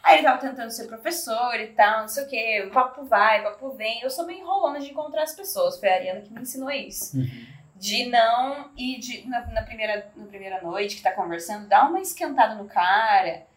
Aí 0.04 0.18
ele 0.18 0.28
tava 0.28 0.40
tentando 0.40 0.70
ser 0.70 0.88
professor 0.88 1.56
e 1.60 1.68
tal, 1.68 2.02
não 2.02 2.08
sei 2.08 2.24
o 2.26 2.28
quê. 2.28 2.70
Papo 2.72 3.06
vai, 3.06 3.42
papo 3.42 3.72
vem. 3.72 4.02
Eu 4.02 4.10
sou 4.10 4.26
meio 4.28 4.40
enrolona 4.40 4.80
de 4.80 4.92
encontrar 4.92 5.24
as 5.24 5.34
pessoas. 5.34 5.80
Foi 5.80 5.90
a 5.90 5.96
Ariana 5.96 6.22
que 6.22 6.32
me 6.32 6.42
ensinou 6.42 6.70
isso. 6.70 7.18
Uhum. 7.18 7.46
De 7.76 8.06
não 8.06 8.72
ir 8.78 9.00
de, 9.00 9.28
na, 9.28 9.48
na 9.48 9.64
primeira, 9.64 10.12
na 10.16 10.26
primeira 10.26 10.62
noite 10.62 10.98
que 10.98 11.02
tá 11.02 11.12
conversando, 11.12 11.68
dar 11.68 11.90
uma 11.90 12.00
esquentada 12.00 12.56
no 12.56 12.66
cara 12.66 13.48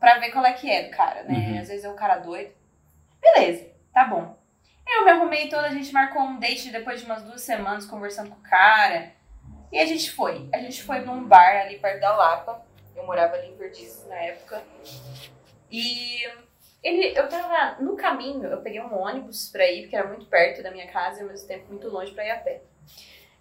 pra 0.00 0.18
ver 0.18 0.32
qual 0.32 0.44
é 0.44 0.52
que 0.52 0.68
é 0.68 0.88
do 0.88 0.90
cara, 0.90 1.22
né? 1.22 1.52
Uhum. 1.52 1.60
Às 1.60 1.68
vezes 1.68 1.84
é 1.84 1.88
um 1.88 1.96
cara 1.96 2.18
doido. 2.18 2.52
Beleza, 3.20 3.70
tá 3.94 4.04
bom. 4.04 4.36
Eu 4.86 5.04
me 5.04 5.10
arrumei 5.10 5.48
toda, 5.48 5.66
a 5.66 5.70
gente 5.72 5.92
marcou 5.92 6.22
um 6.22 6.38
date 6.38 6.70
depois 6.70 7.00
de 7.00 7.06
umas 7.06 7.22
duas 7.22 7.40
semanas 7.42 7.86
conversando 7.86 8.30
com 8.30 8.36
o 8.36 8.42
cara. 8.42 9.12
E 9.70 9.78
a 9.78 9.86
gente 9.86 10.10
foi. 10.10 10.48
A 10.52 10.58
gente 10.58 10.82
foi 10.82 11.00
num 11.00 11.24
bar 11.24 11.62
ali 11.62 11.78
perto 11.78 12.00
da 12.00 12.14
Lapa. 12.14 12.62
Eu 12.94 13.06
morava 13.06 13.34
ali 13.36 13.48
em 13.48 13.56
Perdizes 13.56 14.06
na 14.06 14.16
época. 14.16 14.62
E 15.70 16.20
ele, 16.82 17.18
eu 17.18 17.26
tava 17.28 17.80
no 17.82 17.96
caminho, 17.96 18.44
eu 18.44 18.60
peguei 18.60 18.80
um 18.80 18.94
ônibus 18.94 19.48
pra 19.50 19.70
ir, 19.70 19.82
porque 19.82 19.96
era 19.96 20.08
muito 20.08 20.26
perto 20.26 20.62
da 20.62 20.70
minha 20.70 20.86
casa 20.88 21.20
e 21.20 21.22
ao 21.22 21.28
mesmo 21.28 21.48
tempo 21.48 21.68
muito 21.70 21.88
longe 21.88 22.12
pra 22.12 22.26
ir 22.26 22.30
a 22.32 22.36
pé. 22.38 22.60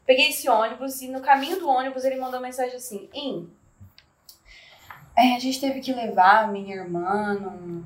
Peguei 0.05 0.29
esse 0.29 0.49
ônibus 0.49 1.01
e 1.01 1.09
no 1.09 1.21
caminho 1.21 1.59
do 1.59 1.67
ônibus 1.67 2.05
ele 2.05 2.15
mandou 2.15 2.39
uma 2.39 2.47
mensagem 2.47 2.75
assim: 2.75 3.09
Em, 3.13 3.51
é, 5.17 5.35
a 5.35 5.39
gente 5.39 5.59
teve 5.59 5.81
que 5.81 5.91
levar 5.91 6.43
a 6.45 6.47
minha 6.47 6.75
irmã 6.75 7.33
num- 7.33 7.83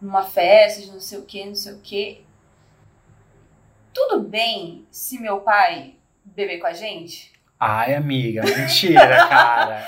numa 0.00 0.22
festa 0.24 0.82
de 0.82 0.90
não 0.92 1.00
sei 1.00 1.18
o 1.18 1.24
que, 1.24 1.44
não 1.46 1.54
sei 1.54 1.72
o 1.72 1.80
que. 1.80 2.26
Tudo 3.92 4.20
bem 4.20 4.86
se 4.90 5.20
meu 5.20 5.40
pai 5.40 5.96
beber 6.24 6.58
com 6.58 6.66
a 6.66 6.72
gente? 6.72 7.32
Ai, 7.58 7.94
amiga, 7.94 8.42
mentira, 8.42 9.16
cara. 9.28 9.84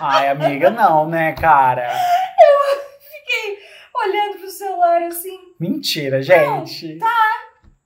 Ai, 0.00 0.28
amiga, 0.28 0.70
não, 0.70 1.08
né, 1.08 1.32
cara? 1.32 1.88
Fiquei 2.98 3.58
olhando 3.94 4.38
pro 4.38 4.50
celular 4.50 5.02
assim, 5.02 5.38
Mentira, 5.60 6.22
gente. 6.22 6.98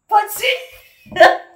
pode 0.08 0.32
ser. 0.32 0.58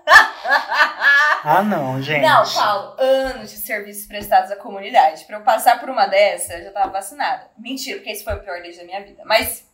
Ah, 1.46 1.62
não, 1.62 2.00
gente. 2.00 2.22
Não, 2.22 2.42
Paulo, 2.55 2.96
anos 2.98 3.50
de 3.50 3.57
serviços 3.59 4.07
prestados 4.07 4.50
à 4.50 4.57
comunidade. 4.57 5.24
Pra 5.24 5.37
eu 5.38 5.42
passar 5.42 5.79
por 5.79 5.90
uma 5.90 6.07
dessa, 6.07 6.55
eu 6.55 6.64
já 6.64 6.70
tava 6.72 6.90
vacinada. 6.90 7.50
Mentira, 7.59 7.96
porque 7.98 8.11
esse 8.11 8.24
foi 8.24 8.35
o 8.35 8.40
pior 8.40 8.61
dia 8.62 8.77
da 8.77 8.85
minha 8.85 9.03
vida. 9.05 9.22
Mas 9.27 9.66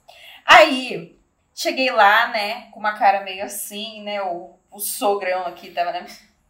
aí, 0.44 1.16
cheguei 1.54 1.90
lá, 1.90 2.28
né, 2.28 2.68
com 2.70 2.80
uma 2.80 2.96
cara 2.96 3.22
meio 3.22 3.44
assim, 3.44 4.02
né, 4.02 4.22
o, 4.22 4.50
o 4.70 4.78
sogrão 4.78 5.46
aqui 5.46 5.70
tava 5.70 5.92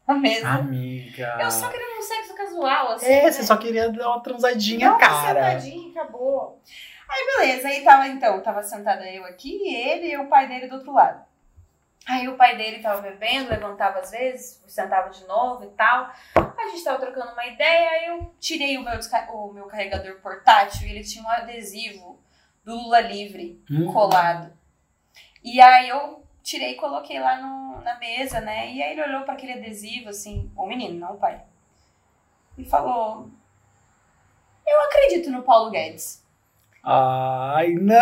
na 0.06 0.14
mesa. 0.14 0.48
Amiga. 0.48 1.38
Eu 1.40 1.50
só 1.50 1.68
queria 1.68 1.98
um 1.98 2.02
sexo 2.02 2.34
casual, 2.34 2.92
assim. 2.92 3.06
É, 3.06 3.22
né? 3.24 3.32
você 3.32 3.42
só 3.42 3.56
queria 3.56 3.90
dar 3.90 4.08
uma 4.08 4.22
transadinha, 4.22 4.90
uma 4.90 4.98
cara. 4.98 5.56
sentadinha, 5.56 5.90
acabou. 5.90 6.60
Aí, 7.08 7.26
beleza. 7.36 7.68
Aí 7.68 7.82
tava, 7.82 8.06
então, 8.06 8.40
tava 8.40 8.62
sentada 8.62 9.04
eu 9.10 9.24
aqui, 9.24 9.74
ele 9.74 10.12
e 10.12 10.16
o 10.16 10.28
pai 10.28 10.46
dele 10.46 10.68
do 10.68 10.76
outro 10.76 10.92
lado. 10.92 11.24
Aí 12.08 12.28
o 12.28 12.36
pai 12.36 12.56
dele 12.56 12.80
tava 12.80 13.02
bebendo, 13.02 13.50
levantava 13.50 13.98
às 14.00 14.10
vezes, 14.10 14.62
sentava 14.66 15.10
de 15.10 15.24
novo 15.26 15.64
e 15.64 15.68
tal. 15.68 16.10
A 16.34 16.68
gente 16.68 16.82
tava 16.82 16.98
trocando 16.98 17.32
uma 17.32 17.46
ideia, 17.46 17.90
aí 17.90 18.06
eu 18.06 18.34
tirei 18.40 18.78
o 18.78 18.82
meu, 18.82 18.98
o 19.32 19.52
meu 19.52 19.66
carregador 19.66 20.20
portátil 20.20 20.86
e 20.86 20.90
ele 20.92 21.04
tinha 21.04 21.22
um 21.22 21.28
adesivo 21.28 22.18
do 22.64 22.74
Lula 22.74 23.00
Livre 23.00 23.62
Hum. 23.70 23.92
colado. 23.92 24.52
E 25.42 25.60
aí 25.60 25.88
eu 25.88 26.22
tirei 26.42 26.72
e 26.72 26.76
coloquei 26.76 27.18
lá 27.18 27.36
no, 27.40 27.80
na 27.82 27.98
mesa, 27.98 28.40
né? 28.40 28.72
E 28.72 28.82
aí 28.82 28.92
ele 28.92 29.02
olhou 29.02 29.22
para 29.22 29.34
aquele 29.34 29.54
adesivo, 29.54 30.10
assim, 30.10 30.50
o 30.56 30.66
menino, 30.66 30.98
não 30.98 31.14
o 31.14 31.18
pai. 31.18 31.42
E 32.58 32.64
falou: 32.64 33.28
Eu 34.66 34.80
acredito 34.82 35.30
no 35.30 35.42
Paulo 35.42 35.70
Guedes. 35.70 36.24
Ai, 36.82 37.72
não! 37.74 37.96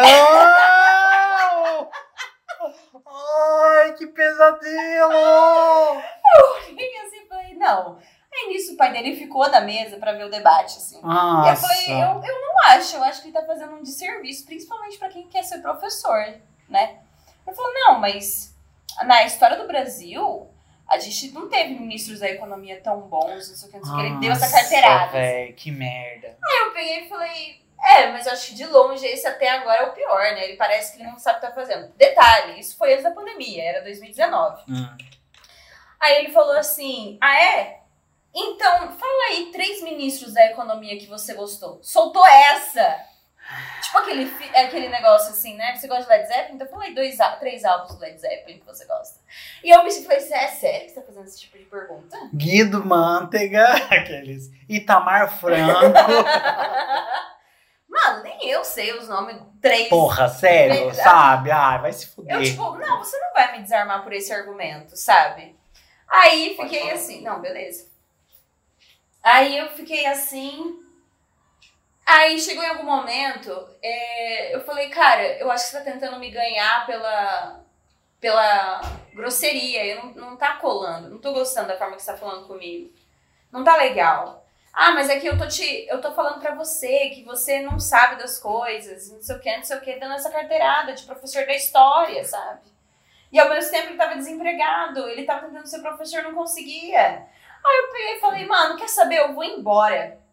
Ai, 3.07 3.95
que 3.95 4.07
pesadelo! 4.07 5.13
E 6.77 6.99
assim, 6.99 7.27
falei, 7.29 7.55
não. 7.55 7.99
Aí 8.33 8.49
nisso 8.49 8.75
o 8.75 8.77
pai 8.77 8.93
dele 8.93 9.17
ficou 9.17 9.49
na 9.49 9.61
mesa 9.61 9.97
pra 9.97 10.13
ver 10.13 10.25
o 10.25 10.31
debate, 10.31 10.77
assim. 10.77 10.97
E 10.97 11.01
eu 11.01 11.07
Nossa. 11.09 11.57
falei, 11.57 11.91
eu, 11.91 12.23
eu 12.23 12.41
não 12.41 12.55
acho, 12.69 12.97
eu 12.97 13.03
acho 13.03 13.23
que 13.23 13.29
ele 13.29 13.35
tá 13.35 13.45
fazendo 13.45 13.75
um 13.75 13.83
desserviço, 13.83 14.45
principalmente 14.45 14.99
pra 14.99 15.09
quem 15.09 15.27
quer 15.29 15.43
ser 15.43 15.59
professor, 15.59 16.35
né? 16.69 17.01
Ele 17.49 17.57
falou, 17.57 17.73
não, 17.75 18.01
mas 18.01 18.55
na 19.05 19.25
história 19.25 19.57
do 19.57 19.67
Brasil, 19.67 20.49
a 20.89 20.99
gente 20.99 21.33
não 21.33 21.49
teve 21.49 21.75
ministros 21.75 22.21
da 22.21 22.29
economia 22.29 22.81
tão 22.81 23.01
bons, 23.03 23.49
não 23.49 23.57
sei 23.57 23.69
o 23.69 23.73
que, 23.73 23.79
não 23.79 23.85
sei 23.85 23.95
o 23.95 23.99
que. 23.99 24.07
Ele 24.07 24.21
deu 24.21 24.33
essa 24.33 24.51
carteirada. 24.51 25.13
véi, 25.13 25.53
que 25.53 25.71
merda. 25.71 26.37
Aí 26.43 26.67
eu 26.67 26.73
peguei 26.73 27.05
e 27.05 27.09
falei, 27.09 27.63
é, 27.81 28.11
mas 28.13 28.27
eu 28.27 28.33
acho 28.33 28.49
que 28.49 28.55
de 28.55 28.67
longe 28.67 29.07
esse 29.07 29.27
até 29.27 29.49
agora 29.51 29.83
é 29.83 29.87
o 29.87 29.93
pior, 29.93 30.23
né? 30.35 30.45
Ele 30.45 30.57
parece 30.57 30.93
que 30.93 31.03
ele 31.03 31.11
não 31.11 31.19
sabe 31.19 31.39
o 31.39 31.41
que 31.41 31.47
tá 31.47 31.55
fazendo. 31.55 31.93
Detalhe, 31.97 32.59
isso 32.59 32.77
foi 32.77 32.93
antes 32.93 33.05
da 33.05 33.11
pandemia, 33.13 33.63
era 33.63 33.83
2019. 33.83 34.63
Hum. 34.69 34.97
Aí 36.01 36.17
ele 36.19 36.33
falou 36.33 36.57
assim: 36.57 37.19
Ah, 37.21 37.41
é? 37.41 37.81
Então, 38.35 38.93
fala 38.93 39.29
aí 39.31 39.51
três 39.53 39.83
ministros 39.83 40.35
da 40.35 40.47
economia 40.47 40.99
que 40.99 41.07
você 41.07 41.35
gostou. 41.35 41.79
Soltou 41.83 42.25
essa! 42.27 43.08
Tipo 43.89 43.99
aquele, 43.99 44.27
fi- 44.27 44.55
aquele 44.57 44.89
negócio 44.91 45.31
assim, 45.31 45.57
né? 45.57 45.75
Você 45.75 45.89
gosta 45.89 46.05
de 46.05 46.11
Led 46.11 46.27
Zeppelin? 46.29 46.55
Então 46.57 46.69
fala 46.69 46.85
aí 46.85 46.95
dois, 46.95 47.17
três 47.41 47.65
álbuns 47.65 47.95
do 47.95 48.01
Led 48.01 48.21
Zeppelin 48.21 48.59
que 48.59 48.67
você 48.67 48.85
gosta. 48.85 49.19
E 49.65 49.71
eu 49.71 49.83
me 49.83 49.91
falei 49.91 50.19
é 50.19 50.21
sério 50.49 50.81
que 50.87 50.89
você 50.91 51.01
tá 51.01 51.07
fazendo 51.07 51.25
esse 51.25 51.41
tipo 51.41 51.57
de 51.57 51.65
pergunta? 51.65 52.17
Guido 52.35 52.85
Mantega, 52.85 53.65
aqueles. 53.91 54.51
Itamar 54.69 55.39
Franco. 55.41 55.93
Mano, 57.89 58.23
nem 58.23 58.47
eu 58.51 58.63
sei 58.65 58.93
os 58.93 59.09
nomes 59.09 59.37
três. 59.63 59.89
Porra, 59.89 60.29
sério, 60.29 60.75
Verdade. 60.75 60.97
sabe? 61.03 61.51
Ai, 61.51 61.79
vai 61.81 61.93
se 61.93 62.09
fuder. 62.09 62.37
Eu, 62.37 62.43
tipo, 62.45 62.77
não, 62.77 62.99
você 62.99 63.19
não 63.19 63.33
vai 63.33 63.53
me 63.57 63.63
desarmar 63.63 64.03
por 64.03 64.13
esse 64.13 64.31
argumento, 64.33 64.95
sabe? 64.97 65.57
Aí 66.07 66.55
fiquei 66.61 66.91
assim, 66.91 67.23
não, 67.23 67.41
beleza. 67.41 67.87
Aí 69.23 69.57
eu 69.57 69.71
fiquei 69.71 70.05
assim. 70.07 70.79
Aí 72.09 72.39
chegou 72.41 72.65
em 72.65 72.69
algum 72.69 72.85
momento, 72.85 73.69
é, 73.83 74.55
eu 74.55 74.65
falei, 74.65 74.89
cara, 74.89 75.23
eu 75.37 75.51
acho 75.51 75.65
que 75.65 75.71
você 75.73 75.79
tá 75.79 75.93
tentando 75.93 76.19
me 76.19 76.31
ganhar 76.31 76.87
pela, 76.87 77.61
pela 78.19 78.81
grosseria. 79.13 79.85
Eu 79.85 80.07
não, 80.07 80.13
não 80.15 80.37
tá 80.39 80.55
colando, 80.55 81.11
não 81.11 81.19
tô 81.19 81.35
gostando 81.35 81.69
da 81.69 81.77
forma 81.77 81.97
que 81.97 82.03
você 82.03 82.11
tá 82.11 82.17
falando 82.17 82.47
comigo. 82.47 82.91
Não 83.53 83.63
tá 83.63 83.77
legal. 83.77 84.43
Ah, 84.73 84.93
mas 84.93 85.11
é 85.11 85.21
que 85.21 85.27
eu 85.27 85.37
tô 85.37 85.47
te. 85.47 85.87
Eu 85.87 86.01
tô 86.01 86.11
falando 86.13 86.41
pra 86.41 86.55
você 86.55 87.11
que 87.11 87.25
você 87.25 87.61
não 87.61 87.79
sabe 87.79 88.17
das 88.17 88.39
coisas, 88.39 89.13
não 89.13 89.21
sei 89.21 89.37
o 89.37 89.41
que, 89.41 89.57
não 89.59 89.65
sei 89.65 89.77
o 89.77 89.81
que, 89.83 90.01
dando 90.01 90.15
essa 90.15 90.31
carteirada 90.31 90.95
de 90.95 91.05
professor 91.05 91.45
da 91.45 91.55
história, 91.55 92.25
sabe? 92.25 92.63
E 93.31 93.39
ao 93.39 93.51
mesmo 93.51 93.71
tempo 93.71 93.89
ele 93.89 93.99
tava 93.99 94.15
desempregado, 94.15 95.07
ele 95.11 95.25
tava 95.25 95.47
tentando 95.47 95.67
ser 95.67 95.81
professor, 95.81 96.23
não 96.23 96.35
conseguia. 96.35 97.27
Aí 97.67 97.79
eu 97.83 97.93
peguei 97.93 98.17
e 98.17 98.21
falei, 98.21 98.47
mano, 98.47 98.79
quer 98.79 98.89
saber? 98.89 99.19
Eu 99.19 99.35
vou 99.35 99.45
embora. 99.45 100.27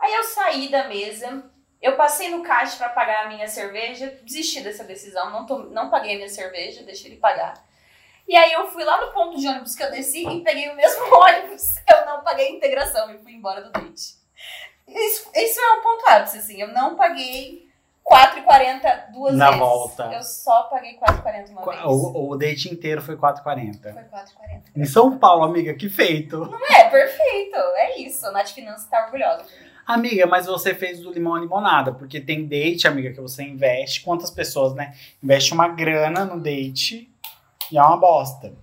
Aí 0.00 0.14
eu 0.14 0.24
saí 0.24 0.68
da 0.70 0.88
mesa, 0.88 1.44
eu 1.82 1.94
passei 1.96 2.30
no 2.30 2.42
caixa 2.42 2.76
pra 2.78 2.88
pagar 2.88 3.26
a 3.26 3.28
minha 3.28 3.46
cerveja, 3.46 4.18
desisti 4.22 4.60
dessa 4.62 4.82
decisão, 4.84 5.30
não, 5.30 5.44
to- 5.46 5.68
não 5.70 5.90
paguei 5.90 6.14
a 6.14 6.16
minha 6.16 6.28
cerveja, 6.28 6.82
deixei 6.82 7.10
ele 7.10 7.20
pagar. 7.20 7.54
E 8.26 8.36
aí 8.36 8.52
eu 8.52 8.66
fui 8.68 8.84
lá 8.84 9.04
no 9.04 9.12
ponto 9.12 9.38
de 9.38 9.46
ônibus 9.48 9.74
que 9.74 9.82
eu 9.82 9.90
desci 9.90 10.26
e 10.26 10.42
peguei 10.42 10.68
o 10.70 10.76
mesmo 10.76 11.02
ônibus. 11.14 11.76
Eu 11.88 12.06
não 12.06 12.22
paguei 12.22 12.46
a 12.48 12.50
integração 12.52 13.12
e 13.12 13.18
fui 13.18 13.32
embora 13.32 13.60
do 13.62 13.70
date. 13.72 14.14
Isso, 14.86 15.30
isso 15.34 15.60
é 15.60 15.72
um 15.78 15.82
ponto 15.82 16.04
ápice, 16.08 16.38
assim. 16.38 16.60
Eu 16.60 16.68
não 16.68 16.94
paguei 16.96 17.68
4,40 18.04 19.12
duas 19.12 19.36
Na 19.36 19.46
vezes. 19.46 19.60
volta. 19.60 20.10
Eu 20.12 20.22
só 20.22 20.64
paguei 20.64 20.96
4,40 20.98 21.50
uma 21.50 21.64
vez. 21.64 21.82
O, 21.84 22.30
o 22.30 22.36
date 22.36 22.72
inteiro 22.72 23.00
foi 23.02 23.16
4,40. 23.16 23.82
Foi 23.82 23.92
4,40. 24.02 24.62
Em 24.76 24.84
São 24.84 25.18
Paulo, 25.18 25.44
amiga, 25.44 25.74
que 25.74 25.88
feito. 25.88 26.42
É, 26.70 26.84
perfeito. 26.88 27.56
É 27.56 27.98
isso. 28.00 28.26
A 28.26 28.32
Nath 28.32 28.48
Finanças 28.50 28.86
tá 28.88 29.04
orgulhosa 29.06 29.44
de 29.44 29.58
mim. 29.60 29.69
Amiga, 29.92 30.24
mas 30.24 30.46
você 30.46 30.72
fez 30.72 31.00
do 31.00 31.10
limão 31.12 31.34
à 31.34 31.40
limonada, 31.40 31.92
porque 31.92 32.20
tem 32.20 32.46
date, 32.46 32.86
amiga, 32.86 33.10
que 33.10 33.20
você 33.20 33.42
investe. 33.42 34.02
Quantas 34.02 34.30
pessoas, 34.30 34.72
né? 34.72 34.94
Investe 35.20 35.52
uma 35.52 35.66
grana 35.66 36.24
no 36.24 36.38
date 36.38 37.12
e 37.72 37.76
é 37.76 37.82
uma 37.82 37.96
bosta. 37.96 38.54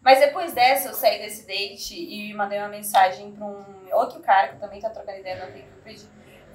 Mas 0.00 0.18
depois 0.18 0.54
dessa, 0.54 0.88
eu 0.88 0.94
saí 0.94 1.18
desse 1.18 1.46
date 1.46 1.94
e 1.94 2.32
mandei 2.32 2.58
uma 2.58 2.68
mensagem 2.68 3.30
pra 3.32 3.44
um 3.44 3.62
outro 3.92 4.20
cara 4.20 4.48
que 4.48 4.56
também 4.56 4.80
tá 4.80 4.88
trocando 4.88 5.18
ideia 5.18 5.44
no 5.44 5.52
Liquid. 5.52 6.00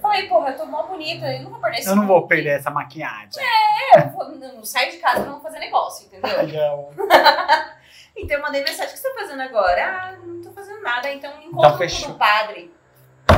Falei, 0.02 0.28
porra, 0.28 0.50
eu 0.50 0.58
tô 0.58 0.66
mó 0.66 0.88
bonita, 0.88 1.32
eu 1.32 1.44
não 1.44 1.52
vou 1.52 1.60
perder 1.60 1.78
esse 1.80 1.90
Eu 1.90 1.96
não 1.96 2.08
vou 2.08 2.28
perder 2.28 2.50
essa 2.50 2.72
maquiagem. 2.72 3.44
É, 3.44 4.00
eu 4.00 4.10
vou, 4.10 4.28
não 4.32 4.66
saio 4.66 4.92
de 4.92 4.98
casa, 4.98 5.24
não 5.24 5.34
vou 5.34 5.42
fazer 5.42 5.60
negócio, 5.60 6.08
entendeu? 6.08 6.48
Não. 6.50 6.90
Então 8.18 8.38
eu 8.38 8.42
mandei 8.42 8.64
mensagem, 8.64 8.86
o 8.86 8.94
que 8.94 8.98
você 8.98 9.10
tá 9.10 9.20
fazendo 9.20 9.42
agora? 9.42 9.84
Ah, 9.86 10.18
não 10.26 10.42
tô 10.42 10.50
fazendo 10.52 10.82
nada, 10.82 11.12
então 11.12 11.30
encontra 11.42 11.68
Então 11.68 11.76
o 11.76 11.78
fechou. 11.78 12.14
do 12.14 12.18
padre. 12.18 12.74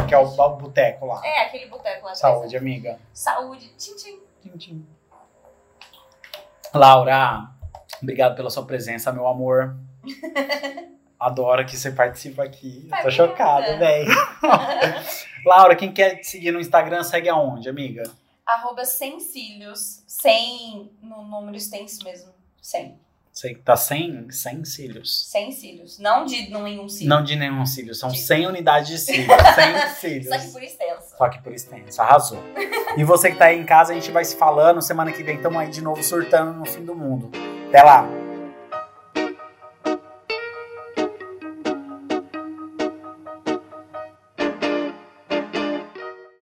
Que 0.07 0.13
é 0.13 0.17
o, 0.17 0.25
o 0.25 0.49
boteco 0.55 1.05
lá. 1.05 1.21
É, 1.25 1.43
aquele 1.43 1.67
boteco 1.67 2.05
lá. 2.05 2.15
Saúde, 2.15 2.55
amiga. 2.55 2.99
Saúde. 3.13 3.69
Tchim, 3.77 3.95
tchim. 3.95 4.19
Tchim, 4.41 4.57
tchim. 4.57 4.87
Laura, 6.73 7.49
obrigado 8.01 8.35
pela 8.35 8.49
sua 8.49 8.65
presença, 8.65 9.11
meu 9.11 9.27
amor. 9.27 9.75
Adoro 11.19 11.65
que 11.65 11.75
você 11.75 11.91
participa 11.91 12.43
aqui. 12.43 12.87
Eu 12.95 13.03
tô 13.03 13.11
chocada, 13.11 13.77
velho. 13.77 14.11
Laura, 15.45 15.75
quem 15.75 15.91
quer 15.91 16.17
te 16.17 16.27
seguir 16.27 16.51
no 16.51 16.59
Instagram, 16.59 17.03
segue 17.03 17.27
aonde, 17.27 17.67
amiga? 17.67 18.03
Arroba 18.45 18.85
sem 18.85 19.19
cílios. 19.19 20.03
Sem. 20.07 20.91
No 21.01 21.23
número 21.23 21.57
extenso 21.57 22.03
mesmo. 22.03 22.33
Sem. 22.61 22.99
Você 23.37 23.49
que 23.53 23.61
tá 23.61 23.77
sem, 23.77 24.31
sem 24.31 24.65
cílios. 24.65 25.27
Sem 25.29 25.51
cílios. 25.51 25.99
Não 25.99 26.25
de 26.25 26.49
nenhum 26.49 26.89
cílio. 26.89 27.07
Não 27.07 27.23
de 27.23 27.35
nenhum 27.35 27.63
cílio, 27.67 27.93
são 27.93 28.09
De- 28.09 28.17
100 28.17 28.47
unidades 28.47 28.89
de 28.89 28.97
cílios. 28.97 29.27
100 29.53 29.89
cílios. 29.99 30.27
Só 30.27 30.39
que 30.39 30.47
por 30.51 30.63
extenso. 30.63 31.15
Só 31.15 31.29
que 31.29 31.41
por 31.43 31.53
extenso, 31.53 32.01
arrasou. 32.01 32.43
E 32.97 33.03
você 33.03 33.29
que 33.29 33.37
tá 33.37 33.45
aí 33.45 33.59
em 33.59 33.63
casa, 33.63 33.91
a 33.91 33.95
gente 33.95 34.09
vai 34.09 34.25
se 34.25 34.35
falando. 34.37 34.81
Semana 34.81 35.11
que 35.11 35.21
vem 35.21 35.35
estamos 35.35 35.55
aí 35.59 35.69
de 35.69 35.81
novo 35.83 36.01
surtando 36.01 36.51
no 36.51 36.65
fim 36.65 36.83
do 36.83 36.95
mundo. 36.95 37.29
Até 37.69 37.83
lá! 37.83 38.09